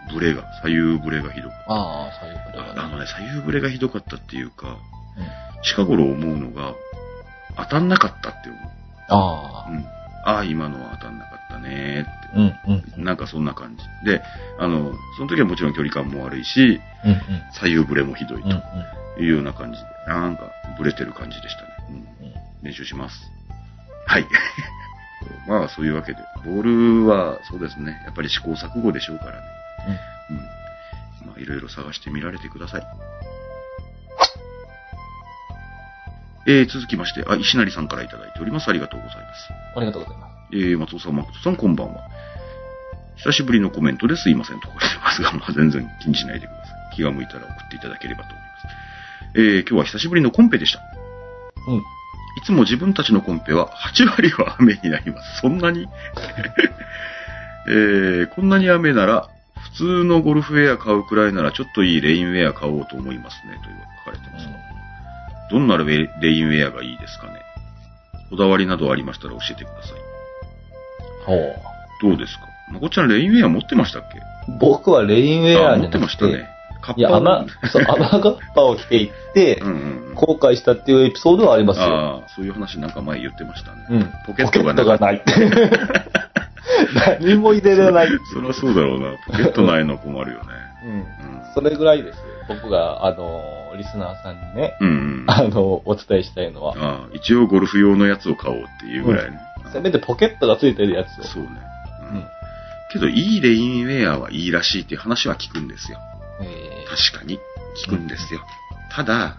[0.10, 2.64] う、ブレが、左右ブレがひどかっああ、そういうことた。
[2.64, 2.82] あだね。
[2.82, 4.76] あのね、左右ブレがひどかったっていうか、うん
[5.62, 6.74] 近頃思うのが、
[7.58, 8.62] 当たんなかったって思う。
[9.10, 9.74] ああう。
[9.76, 9.86] ん。
[10.26, 12.64] ああ、今のは当たんなかったねーって。
[12.68, 13.04] うん、うん。
[13.04, 14.10] なんかそんな感じ。
[14.10, 14.22] で、
[14.58, 17.20] あの、その時はもちろん距離感も悪いし、うん、うん。
[17.52, 18.42] 左右ブレもひどい。
[18.42, 18.48] と
[19.22, 21.68] いうような感じで、なんかブレてる感じでしたね。
[21.90, 23.16] うんうん練習します。
[24.06, 24.26] はい。
[25.48, 29.38] まあ、そういうわけで、ボールは、そうですね、やっぱり試行錯誤でしょうからね。
[30.32, 31.28] うん。
[31.28, 32.84] まあ、いろいろ探してみられてください。
[36.48, 38.70] えー、続きまして、あ、石成さんからいただいております。
[38.70, 39.50] ありがとうございます。
[39.76, 40.32] ありがとうございます。
[40.52, 42.02] えー、松尾さん、誠さん、こんばんは。
[43.18, 46.96] 久しぶりのコメントですいませんと書かれてますが、 まあ、全然気にしないでください。
[46.96, 48.68] 気が向いたら送っていただければと思います。
[49.36, 50.80] えー、今日は久しぶりのコンペでした。
[51.68, 51.84] うん。
[52.40, 55.42] いつも自分たちのコンペは8割は雨になります。
[55.42, 55.88] そんなに？
[57.68, 59.28] えー、こんなに雨なら、
[59.62, 63.76] 普通のゴルフウェア買うくらいならちょっといいレインウェア買おうと思いますね、という
[64.06, 64.48] 書かれてます。
[65.52, 65.86] どんなレ
[66.22, 67.34] レインウェアがいいですかね？
[68.30, 69.92] こだわりなどありましたら教えてください。
[71.26, 71.56] ほう。
[72.02, 72.42] どうですか？
[72.72, 74.20] まこっちゃんレインウェア持ってましたっけ？
[74.60, 76.50] 僕はレインウェアあ持ってじゃなくて、ましたね。
[76.82, 79.62] カッパいや、穴、そう、穴ガ ッパを着ていって。
[80.16, 81.86] 後悔したっていうエピソードはありますよ。
[81.86, 83.78] ああ、そういう話なんか前言ってましたね。
[83.90, 84.12] うん。
[84.26, 85.22] ポケットがなポケットがない。
[87.20, 88.08] 何も入れれない。
[88.34, 89.12] そりゃそうだろうな。
[89.28, 90.46] ポケットないの困るよね。
[90.86, 90.92] うん。
[90.92, 91.06] うん。
[91.54, 92.20] それぐらいです。
[92.48, 93.42] 僕が、あの、
[93.78, 95.26] リスナーさんにね、うんうん。
[95.28, 99.40] あの、お伝えしたいのは、ああ一応ゴルフ用のやつを買おうっていうぐらいね。
[99.72, 101.24] せめてポケットがついてるやつを。
[101.24, 101.50] そうね。
[102.12, 102.24] ううんん。
[102.92, 106.00] けど、いいレインウェアはいいらしいっていう話は聞くんですよ。
[106.42, 107.40] え確かに。
[107.86, 108.42] 聞くんですよ。
[108.92, 109.38] ただ、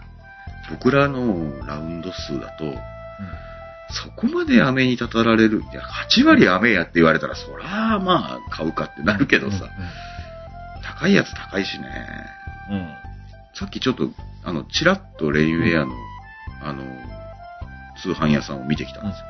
[0.69, 2.65] 僕らのラウンド数だと、
[3.91, 5.63] そこまで雨にたたられる。
[5.71, 9.69] いや、8割雨やって言われたら、そら、まあ、買うかってなるけどさ、
[10.83, 11.87] 高いやつ高いしね。
[12.69, 12.75] うん。
[12.77, 12.87] うん。
[13.53, 14.09] さっきちょっと、
[14.43, 15.95] あの、チラッとレインウェアの、
[16.63, 16.83] あの、
[18.01, 19.25] 通販屋さんを見てきたんですよ。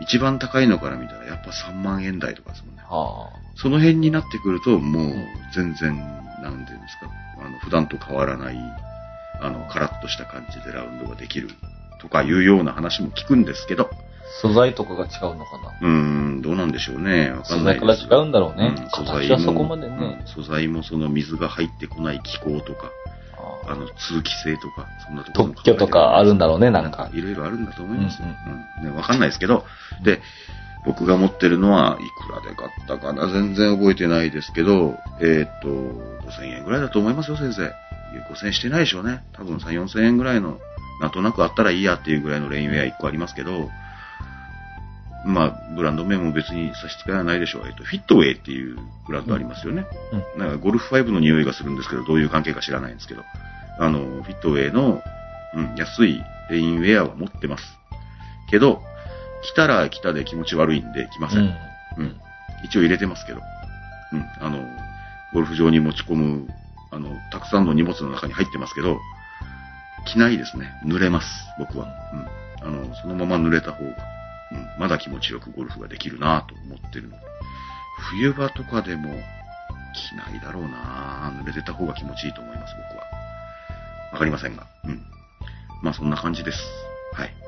[0.00, 2.82] 一番高いのから見たら、やっぱ3万円台とかですもんね。
[2.82, 5.14] はその辺になってくると、もう、
[5.54, 7.10] 全然、なんていうんですか、
[7.44, 8.56] あの、普段と変わらない、
[9.40, 11.48] あの、カラッとした感じでラウンドができる
[12.00, 13.96] とかいうような話も聞くんですけど、あ。
[14.42, 15.78] 素材とかが違うのかな？
[15.80, 15.86] うー
[16.38, 17.30] ん、どうなんでしょうね。
[17.30, 17.86] わか素んないです。
[17.86, 18.74] 材から違うんだろうね。
[18.76, 19.96] うん素材形はそこもまでね。
[19.96, 22.90] うん素材もその水が入ってこない気候とか、
[23.66, 27.10] ああの、通気性とか、そんなところも特許とかあるんだろうね、なんか。
[27.12, 28.28] いろいろあるんだと思いますよ。
[28.46, 29.64] うんうんね、わかんないですけど、
[30.02, 30.20] で、
[30.86, 37.62] 僕が持ってるのは、いくらで買ったかな全然覚えてないですけど、えーっと、5000円ぐらいだと思いますよ、先生。
[37.62, 37.72] いや
[38.30, 39.24] 5000円してないでしょうね。
[39.32, 40.58] 多分3、4000円ぐらいの、
[41.00, 43.70] なんとなくあったらいいやっていうぐらいのレインウェア1個ありますけど、
[45.24, 47.62] まあ、ブランド名も別に差し支えはないでしょう。
[47.66, 49.86] えっと、フィットウェイっていうブランドありますよね。
[50.36, 53.22] うんなんかゴルフ5の匂いがするんですけど、どういう関係か知らないんですけど、
[53.78, 55.02] あの、フィットウェイの、
[55.54, 57.64] うん、安いレインウェアは持ってます。
[58.50, 58.82] けど、
[59.44, 61.40] 来たら来たで気持ち悪いんで来ません。
[61.40, 61.46] うん。
[61.98, 62.20] うん。
[62.64, 63.40] 一応入れてますけど。
[64.12, 64.26] うん。
[64.40, 64.64] あの、
[65.32, 66.48] ゴルフ場に持ち込む、
[66.90, 68.98] あの、たくさんの荷物の中に入ってますけど、
[70.06, 70.70] 着ないですね。
[70.86, 71.26] 濡れます、
[71.58, 71.86] 僕は。
[72.62, 72.68] うん。
[72.68, 73.96] あの、そのまま濡れた方が、うん。
[74.78, 77.24] まだ気持ちよくゴルフができるなと思ってるので。
[78.10, 79.14] 冬場とかでも
[79.94, 83.04] 着ないだろうな濡れてた方が気持ちいいと思います、僕は。
[84.12, 84.66] わかりませんが。
[84.84, 85.02] うん。
[85.82, 86.58] まあそんな感じです。
[87.12, 87.43] はい。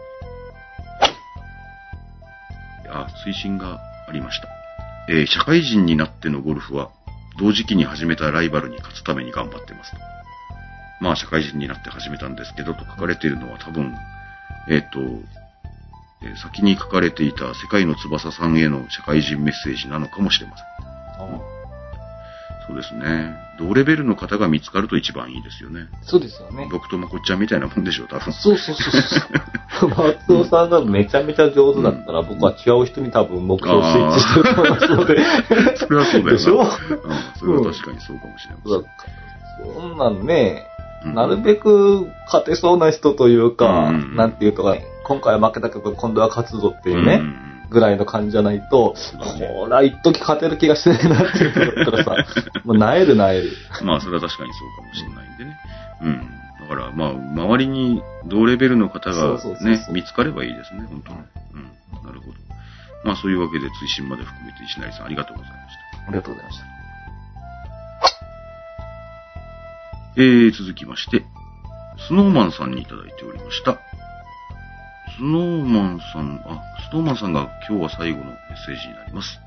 [3.03, 4.49] あ、推進がありました。
[5.09, 6.91] えー社会人になってのゴルフは、
[7.39, 9.99] 同時期に始めたライバルに勝つために頑張ってますと。
[11.01, 13.95] まあ、社会人になって始めたんですけど、と書かれているのは多分、
[14.69, 15.01] えっ、と、
[16.23, 21.56] えー先に書かれていた世界の翼さんへの社会人メッセージなのかもしれません。
[22.67, 23.37] そうですね。
[23.59, 25.89] 同レベルの方が見つかると一番いいですよね。
[26.03, 26.69] そうですよね。
[26.71, 28.33] 僕とまこっちゃんみたいなもんでしょう、多分。
[28.33, 28.93] そうそうそう
[29.81, 29.91] そう。
[30.29, 35.17] 松尾さんがめちゃめちゃ上手だったら、僕は違う人に多分目標スイッチしてると思いますので。
[35.77, 36.31] それはそうだよな。
[36.33, 36.59] でしょ？
[36.61, 36.67] うん、
[37.39, 39.81] それは確かにそうかもしれません。
[39.81, 40.63] そんなんね、
[41.05, 44.75] うんなるべく勝てそうな人というか、うんなんていうか、
[45.05, 48.95] 今回は負けたけど今度は勝つぞっていうね、んぐらいの感じじゃないと、
[49.55, 52.25] ほら、一時勝てる気がしないなっていうのだったらさ、
[52.65, 53.53] もうなえるなえる。
[53.83, 55.59] まあ、それは確かにそうかもしれないんでね。
[56.03, 56.69] うん。
[56.69, 61.19] だから、まあ、周りに同レベルの方がね見つかればいいですね、本当に。
[61.55, 62.07] うん。
[62.07, 62.33] なるほど。
[63.05, 66.09] まあ、そういうわけで、追伸まで含めて石成さんありがとうございました。
[66.09, 66.77] ありがとうございました。
[70.19, 71.25] えー、続きまして、
[72.09, 73.79] スノーマンさんにいただいておりました。
[75.17, 78.35] スノーマンさん、あ、スノーマンさんが今日は最後のメッ
[78.67, 79.41] セージになります。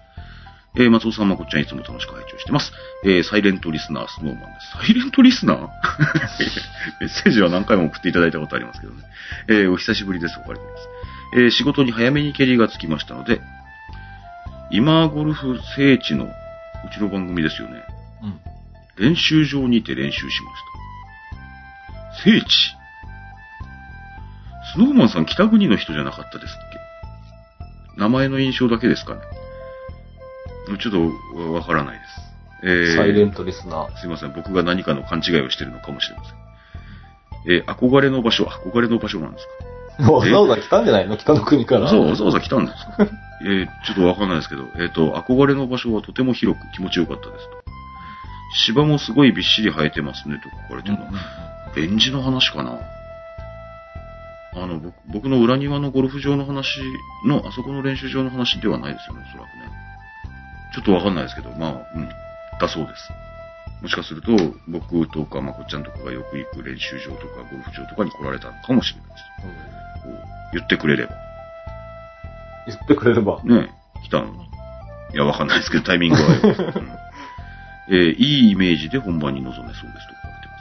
[0.76, 2.72] えー、松尾さん、まこっちゃんいつも楽しく拝聴してます。
[3.06, 4.72] えー、サイレントリスナー、スノーマンです。
[4.84, 5.60] サイレントリスナー？
[7.02, 9.04] メッセージは何回も送っていただいたことありますけどね。
[9.48, 10.40] えー、お久しぶりです。
[10.40, 10.90] おかれてます。
[11.36, 13.40] えー、仕事に早めに蹴りがつきましたので、
[14.72, 16.30] 今ゴルフ聖地の、う
[16.92, 17.84] ちの番組ですよね。
[18.24, 18.40] うん。
[18.98, 20.64] 練習場にて練習しまし
[22.18, 22.24] た。
[22.24, 22.79] 聖地？
[24.74, 26.56] スノーマンさん北国の人じゃなかったですっ
[27.96, 28.00] け？
[28.00, 29.22] 名前の印象だけですかね
[30.80, 32.30] ちょっとわわからないです。
[32.62, 33.98] えー、サイレントリスナー。
[33.98, 34.34] すいません。
[34.34, 36.36] 僕が何かの勘違いをしているのかもしれません。
[37.52, 39.48] えー憧れの場所、憧れの場所なんです
[40.06, 40.12] か？
[40.12, 41.18] わざわざ来たんじゃないの？
[41.18, 41.90] 北の国から。
[41.90, 43.08] そう、わざわざ来たんですか？
[43.46, 47.58] えーちょっとわかんないですけど、えっ、と、憧れの場所はとても広く気持ちよかったですと。
[48.68, 51.02] 芝もすごいびっしり生えてますねと書かれてるの。
[51.02, 51.22] うんうんうん
[51.76, 52.80] レンジの話かな？
[54.56, 56.80] あの、僕僕の裏庭のゴルフ場の話
[57.26, 59.70] の、あそこの練習場の話ではないですよね、おそらくね。
[60.74, 62.10] ちょっとわかんないですけど、まあ、うん、
[62.60, 63.12] だそうです。
[63.82, 64.32] もしかすると、
[64.68, 69.24] 僕とかまこっちゃんとかがよく行く練習場とかゴルフ場とかに来られたのかもしれないです。
[70.04, 71.14] こう言ってくれれば。
[72.68, 73.42] 言ってくれれば。
[73.44, 73.70] ね
[74.04, 74.50] 来たのに。
[75.14, 76.40] いや、わかんないですけど、タイミングはよ。
[76.76, 77.00] うん
[77.92, 80.58] えーいいイメージで本番に臨めそうですと書かれてま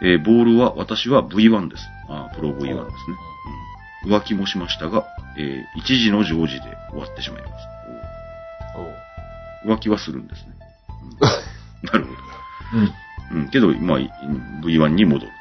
[0.00, 0.06] す。
[0.06, 1.82] えーボールは、私は V1 です。
[2.08, 2.82] あープロ V1 ですね。
[4.06, 5.06] うん浮気もしましたが、
[5.38, 7.52] えー一時の常時で終わってしまいます。
[9.66, 10.52] 浮気はするんですね。
[11.20, 12.18] うん なるほど。
[13.34, 13.40] うん。
[13.40, 13.48] うん。
[13.48, 13.98] けど、まあ、
[14.62, 15.32] V1 に戻る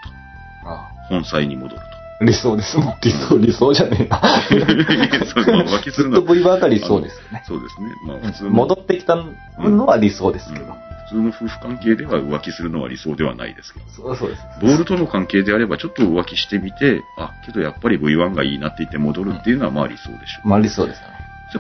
[0.66, 1.16] あと。
[1.16, 1.94] 本妻に戻るあ
[2.24, 2.78] 理想です。
[3.02, 4.20] 理想、理想じゃねえな。
[4.20, 4.28] と。
[5.28, 7.44] そうまあ浮気するのはずっと V1 が理想ですよね。
[7.46, 7.88] そうですね。
[8.06, 8.50] まあ、普通の。
[8.52, 10.66] 戻ってきたのは理想ですけど。
[10.66, 13.86] うん普通の夫婦関係では浮気するのは理想ではないですけど。
[13.90, 14.42] そうそうです。
[14.62, 20.48] ボールとの関係であれば、ちょっと浮気してみて、あ、けどやっぱり V1 がいいなって言って戻るっていうのはまあ理想でしょう。
[20.50, 21.14] まあ理想ですよね。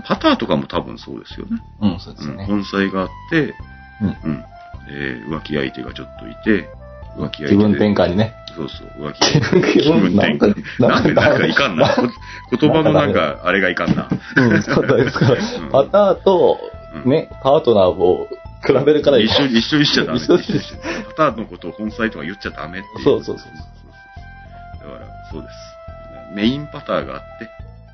[0.08, 1.62] パターとかも多分そうですよね。
[1.82, 2.38] うん、そうですうん。
[2.46, 3.54] 本妻があって、
[4.02, 4.08] うん。
[4.08, 4.46] うん。
[4.90, 6.68] えー浮気相手がちょっといて、
[7.16, 7.50] 浮気相手で。
[7.50, 8.34] 気分転換にね。
[8.56, 9.74] そうそう、浮気相手。
[9.80, 10.56] 気分転換。
[10.80, 11.88] なんでなんかいかんな。
[11.90, 12.08] こ
[12.60, 14.10] 言葉のなんか、あれがいかんな。
[14.36, 15.36] うん、そうですか。
[15.72, 16.60] パターと、
[17.06, 18.28] うんね、パートナーを
[18.66, 20.20] 比べるから一緒に、一緒にしちゃダメ。
[20.20, 23.04] 一緒にし一緒にパターンのことを本妻とか言っちゃダメっていう。
[23.04, 25.54] そうそうそうだから、そうです。
[26.36, 27.22] メインパターがあっ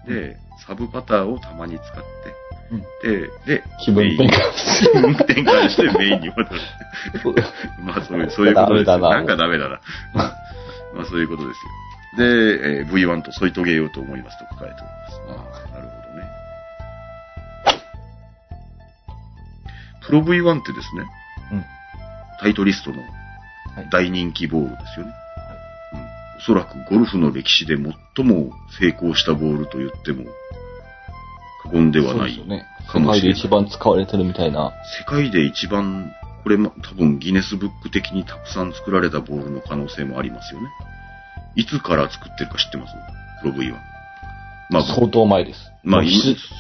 [0.06, 2.00] て、で、サブパターをたまに使って、
[2.72, 4.32] うんで、で、気分転換メイン
[4.94, 6.50] 気分転換してメインに戻る。
[7.84, 9.82] まあ、そういう、そういうことですななんかダメだな。
[10.14, 11.72] まあ、そういうことですよ。
[12.18, 14.99] で、えー V1 と添い遂げようと思いますと書かれております。
[20.10, 21.04] プロ V1 ってですね、
[21.54, 21.66] うん
[22.42, 25.14] タイトリストのはい大人気ボールですよね。
[25.94, 26.00] うん、
[26.40, 30.26] おそらくゴルフの歴史で最も成功したボールと言っても
[31.64, 32.66] 過言ではないそうですよね。
[32.88, 33.38] かもしれない。
[33.38, 34.72] 世界で一番使われてるみたいな。
[35.00, 36.12] 世界で一番、
[36.44, 40.70] これも多分ギネスブック的にたくさん作られたボールの可能性もありますよね。
[41.56, 42.94] いつから作ってるか知ってます？
[43.42, 43.80] プロ V は。
[44.70, 45.69] まあ、相当前です。
[45.84, 46.02] まあ、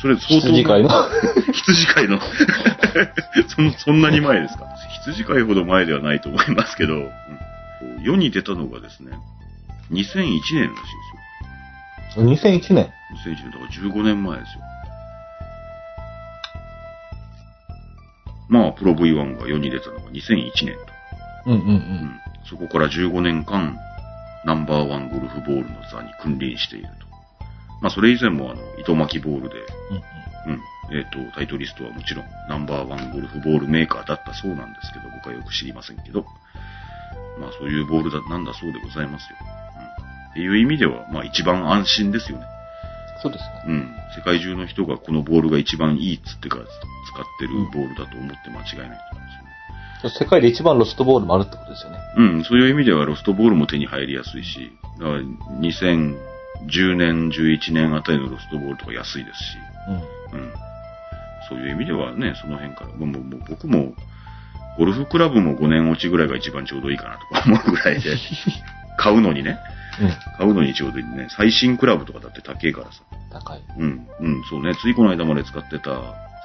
[0.01, 0.89] それ相当羊飼いの？
[1.53, 2.19] 羊飼いの
[3.47, 4.65] そん、そんなに前ですか？
[5.03, 7.09] 羊飼いほど前ではないと思いますけど、うん
[8.01, 9.11] 世に出たのがですね、
[9.91, 10.69] 2001年らしいで
[12.13, 12.25] すよ。
[12.25, 12.89] 2001年
[13.25, 14.61] ？2001年だから15年前ですよ。
[18.49, 20.75] まあ、プロ V1 が世に出たのが2001年
[21.45, 21.51] と。
[21.51, 21.63] うんうんう。
[21.63, 22.19] うんん。
[22.49, 23.77] そこから15年間、
[24.45, 27.08] ナンバーワンゴルフボールの座に君臨していると。
[27.81, 29.55] まあ、それ以前もあの、糸巻きボールで、
[29.91, 30.61] うんうん。
[30.91, 36.25] えっ、と、タイトリストはもちろん、ナンバーワンゴルフボールメーカーだったそうなんですけど、僕はよく知りませんけど、
[37.39, 39.37] まあ、そういうボールだ、なんだそうでございますよ。
[39.41, 40.31] うん。
[40.31, 42.45] っていう意味では、まあ、一番安心ですよね。
[43.21, 43.63] そうですね。
[43.67, 43.95] うん。
[44.15, 49.33] 世界中の人がこのボールが一番いいっつってから使ってるボールだと思って間違いないと思うんで
[50.01, 50.19] すよね。
[50.19, 51.99] 世界で一番ロストボールもあるってことですよね。
[52.15, 55.19] うん、そういう意味ではロストボールも手に入りやすいし、だから
[56.67, 59.57] 2010年、11年あたりのロストボールとか安いですし、
[60.33, 60.39] うん。
[60.39, 60.53] うん。
[61.47, 63.93] そういう意味ではね、その辺から、もうもう僕も、
[64.77, 68.15] ゴルフクラブも5年落ちぐらいが一番ちょうどいいかなとか思うぐらいで、
[68.97, 69.57] 買うのにね、
[70.37, 73.01] 買うのにちょうどいいね、最新クラブとかだって高いからさ。
[73.31, 73.61] 高い。
[73.77, 75.91] うん、うん、そうね、ついこの間まで使ってた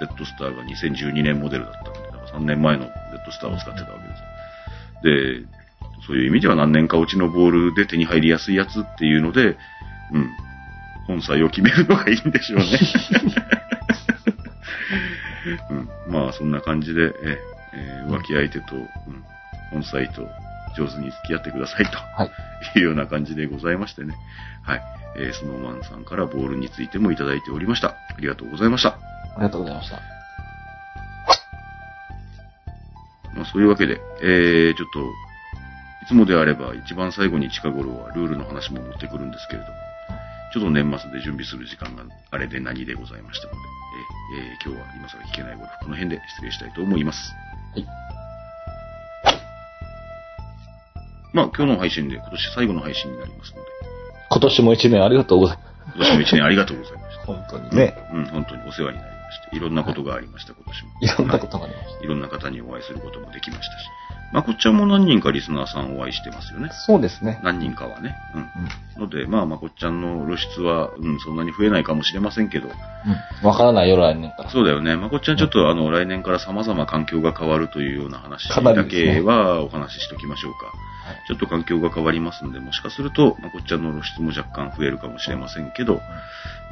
[0.00, 5.44] Z スターが2012年モデルだったんで、だから3年前の Z スターを使ってたわけです。
[5.44, 5.64] で、
[6.06, 9.56] そういう意味では何年か落ちのボールで手に入りやすいやつっていうので、
[10.12, 10.30] うん、
[11.06, 12.66] 本妻を決めるのがいいんでしょうね。
[15.70, 17.54] うん、まあ、そんな感じで、ええー
[18.08, 19.24] 浮気相手と、うん、
[19.70, 20.22] 本妻と
[20.76, 21.98] 上手に付き合ってくださいと。
[21.98, 22.26] は
[22.74, 22.78] い。
[22.78, 24.14] いうような感じでございましてね。
[24.62, 24.82] はい。
[25.16, 27.88] えー、スノーマンさんからボールについてもいただいておりました。
[27.88, 28.90] ありがとうございました。
[28.90, 28.98] あ
[29.38, 29.96] りがとうございました。
[33.34, 39.74] まあ、そういうわけで、えー、ちょっと、いつもであれば一番最後に近頃はルールの話も持ってくるんですけれども、
[40.54, 43.58] ちょっと年末で準備する時間があれで何でございましたので、
[44.38, 47.18] えーえー今日は今更聞けないゴルフこの辺で失礼したいと思います。
[47.72, 47.86] はい。
[51.32, 53.66] まあ、今日の配信で今年最後の配信になりますので、
[54.30, 55.68] 今年も一年ありがとうございます。
[55.96, 57.24] 今年も一年ありがとうございました。
[57.26, 57.96] 本当にね。
[58.12, 60.90] うん、本当にお世話になりまして、いろんなことがありました、今年も。
[61.00, 63.88] いろんなことがありましいろんな方にお会いすることもできましたし。
[64.32, 66.74] まあ、こっちはもう何人かリスナーさんお会いしてますよねた。。
[66.74, 67.40] そうですね。
[67.42, 68.16] 何人かはね。
[68.34, 68.40] うん。
[68.40, 69.02] うん。
[69.02, 73.46] ので、まあ、まこっちゃんの露出は、うん、そんなに増えないかもしれませんけど、うん。
[73.46, 74.50] わからないよ、来年から。
[74.50, 74.96] そうだよね。
[74.96, 80.72] まこっちゃんちょっと、あの、来年から様々環境が変わるというような話だけはお話ししときましょうか。
[81.28, 86.00] ちょっと環境が変わりますんで、もしかすると、まこっちゃんの露出も若干増えるかもしれませんけど、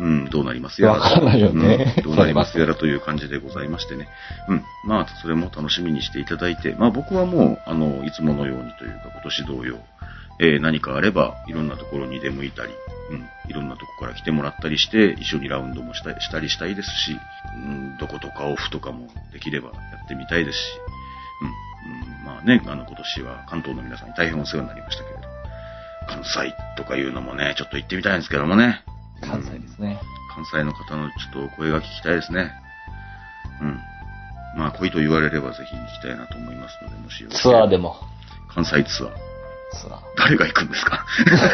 [0.00, 0.94] うん、どうなりますやら。
[0.94, 4.08] わからないよねうんどうなりますやらという感じでございましてね。
[4.48, 4.64] うん。
[4.84, 9.78] まあ、それも楽しみにしていただいて、まあ僕はもうも、あの、いつものようにというか、今年同様、
[10.40, 12.72] えー何かあれば、いろんなところに出向いたり、
[13.10, 17.18] うん、いろんなとこから来てもらったりして、一緒にラウンドもしたしたりしたいですし、
[17.54, 19.74] うん、どことかオフとかもできればや
[20.04, 20.62] ってみたいですし、
[21.42, 25.22] うん、うん、まあね、あの、今年は関東の皆さんに大変お世話になりましたけれど、
[26.08, 28.82] 関西とかいうのもね、ちょっと行ってみたいんですけどもね。
[29.20, 30.00] 関西ですね。
[30.34, 32.50] 関西の方のちょっと声が聞きたいですね。
[33.60, 33.78] うん。
[34.56, 37.96] まあ、来いと言われればぜひ行きたいなと思いますので、もしよツアーでも。
[38.54, 39.10] 関西ツアー。
[39.78, 40.00] ツアー。
[40.18, 41.04] 誰が行くんですか？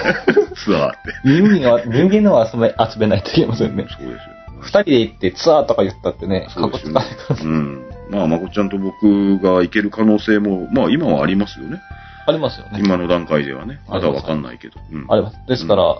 [0.65, 0.99] ツアーって。
[1.25, 3.87] 人間は、人間のは集め、集めないといけませんね。
[3.89, 4.19] そうですよ。
[4.61, 7.01] 二人で行ってツアーとか言ったってね、かっこつそうで
[7.37, 7.57] すよね。
[7.57, 7.85] うん。
[8.11, 11.81] まあ、まこちゃんと僕が行ける可能性も、まあ今はありますよね。
[12.27, 12.81] ありますよね。
[12.83, 13.79] 今の段階ではね。
[13.89, 14.81] まだわかんないけど。
[14.93, 15.07] うん。
[15.09, 15.37] あります。
[15.47, 15.95] ですから、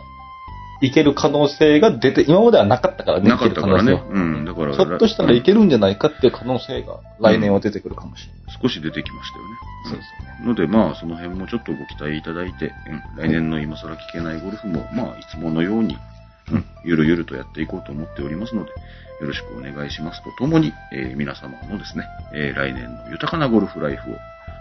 [0.81, 4.45] 行ける可能性が出て、今まではなかったからね、なかったからねうん。
[4.45, 8.59] だから、ひょっとしたらいけるんじゃないかっていう可能性が来年は出てくるかもしれない。
[8.63, 9.51] 少し出てきましたよね。
[9.85, 10.47] そうですよね。
[10.47, 12.73] ので、まあ、その辺もちょっとご期待いただいて、
[13.17, 15.97] うん、来年の今更聞けないゴルフも、まあ、いつものように、
[16.53, 18.71] うん、ゆるゆるとやっていこうと思っておりますので、
[19.21, 24.15] よろしくお願いしますとともに、えー皆様のですね、えー来年の豊かなゴルフライフを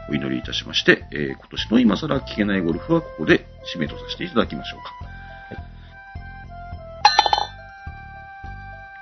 [0.09, 3.45] お祈りいたしまして、えー今年の今更聞けないゴルフはここで
[3.76, 5.07] 締めとさせていただきましょうか。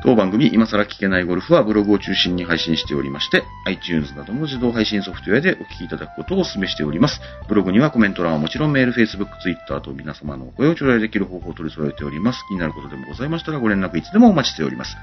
[0.06, 7.20] 当番組、今更聞けないゴルフはブログを中心に配信しておりまして、iTunes などの自動配信ソフトウェアでお聞きいただくことをお勧めしております。
[7.50, 12.44] ブログにはコメント欄はもちろんメール、Facebook、Twitter と皆様のお声を頂戴できる方法を取り揃えております。
[12.48, 14.96] 気になることでもございましたらご連絡いつでもお待ちしております。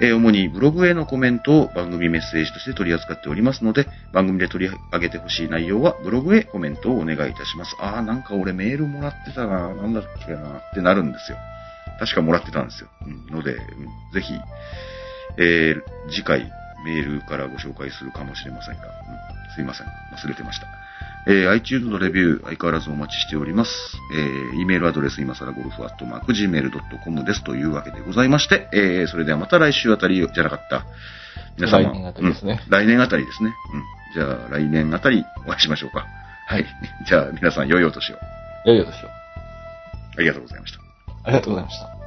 [0.00, 7.76] えー主にブログへのコメントを番組メッセージとして取り扱っておりますので、番組で取り上げてほしい内容はブログへコメントをお願いいたします。
[7.78, 11.38] あー、なんか俺メールもらってたな、なんだっけな、ってなるんですよ。
[12.00, 12.88] 確かもらってたんですよ。
[13.06, 13.60] うん、ので、うん
[14.12, 14.32] ぜひ、
[15.38, 16.50] えー次回
[16.84, 19.86] メールからご紹介するかもしれませんが、うんすいません。
[19.86, 20.66] 忘れてました。
[21.28, 23.70] えー iTunes のレビュー、相変わらずお待ちしております。
[24.16, 30.86] えー、e メールアドレス、今更ゴルフアットマーク Gmail.com ですというわけでございまして、えーそれではまた来週あたりじゃなかった。
[31.58, 31.92] 皆様。
[31.92, 33.52] 来年あたりですねうん来年あたりですね。
[33.74, 34.14] うん。
[34.14, 36.06] じゃあ、来年あたりお会いしましょうか。
[36.46, 36.66] はい。
[37.06, 38.16] じゃあ、皆さん、良いお年を。
[38.64, 39.08] 良いお年を。
[40.16, 40.89] ありがとうございました。
[41.24, 41.99] ありがとうございました。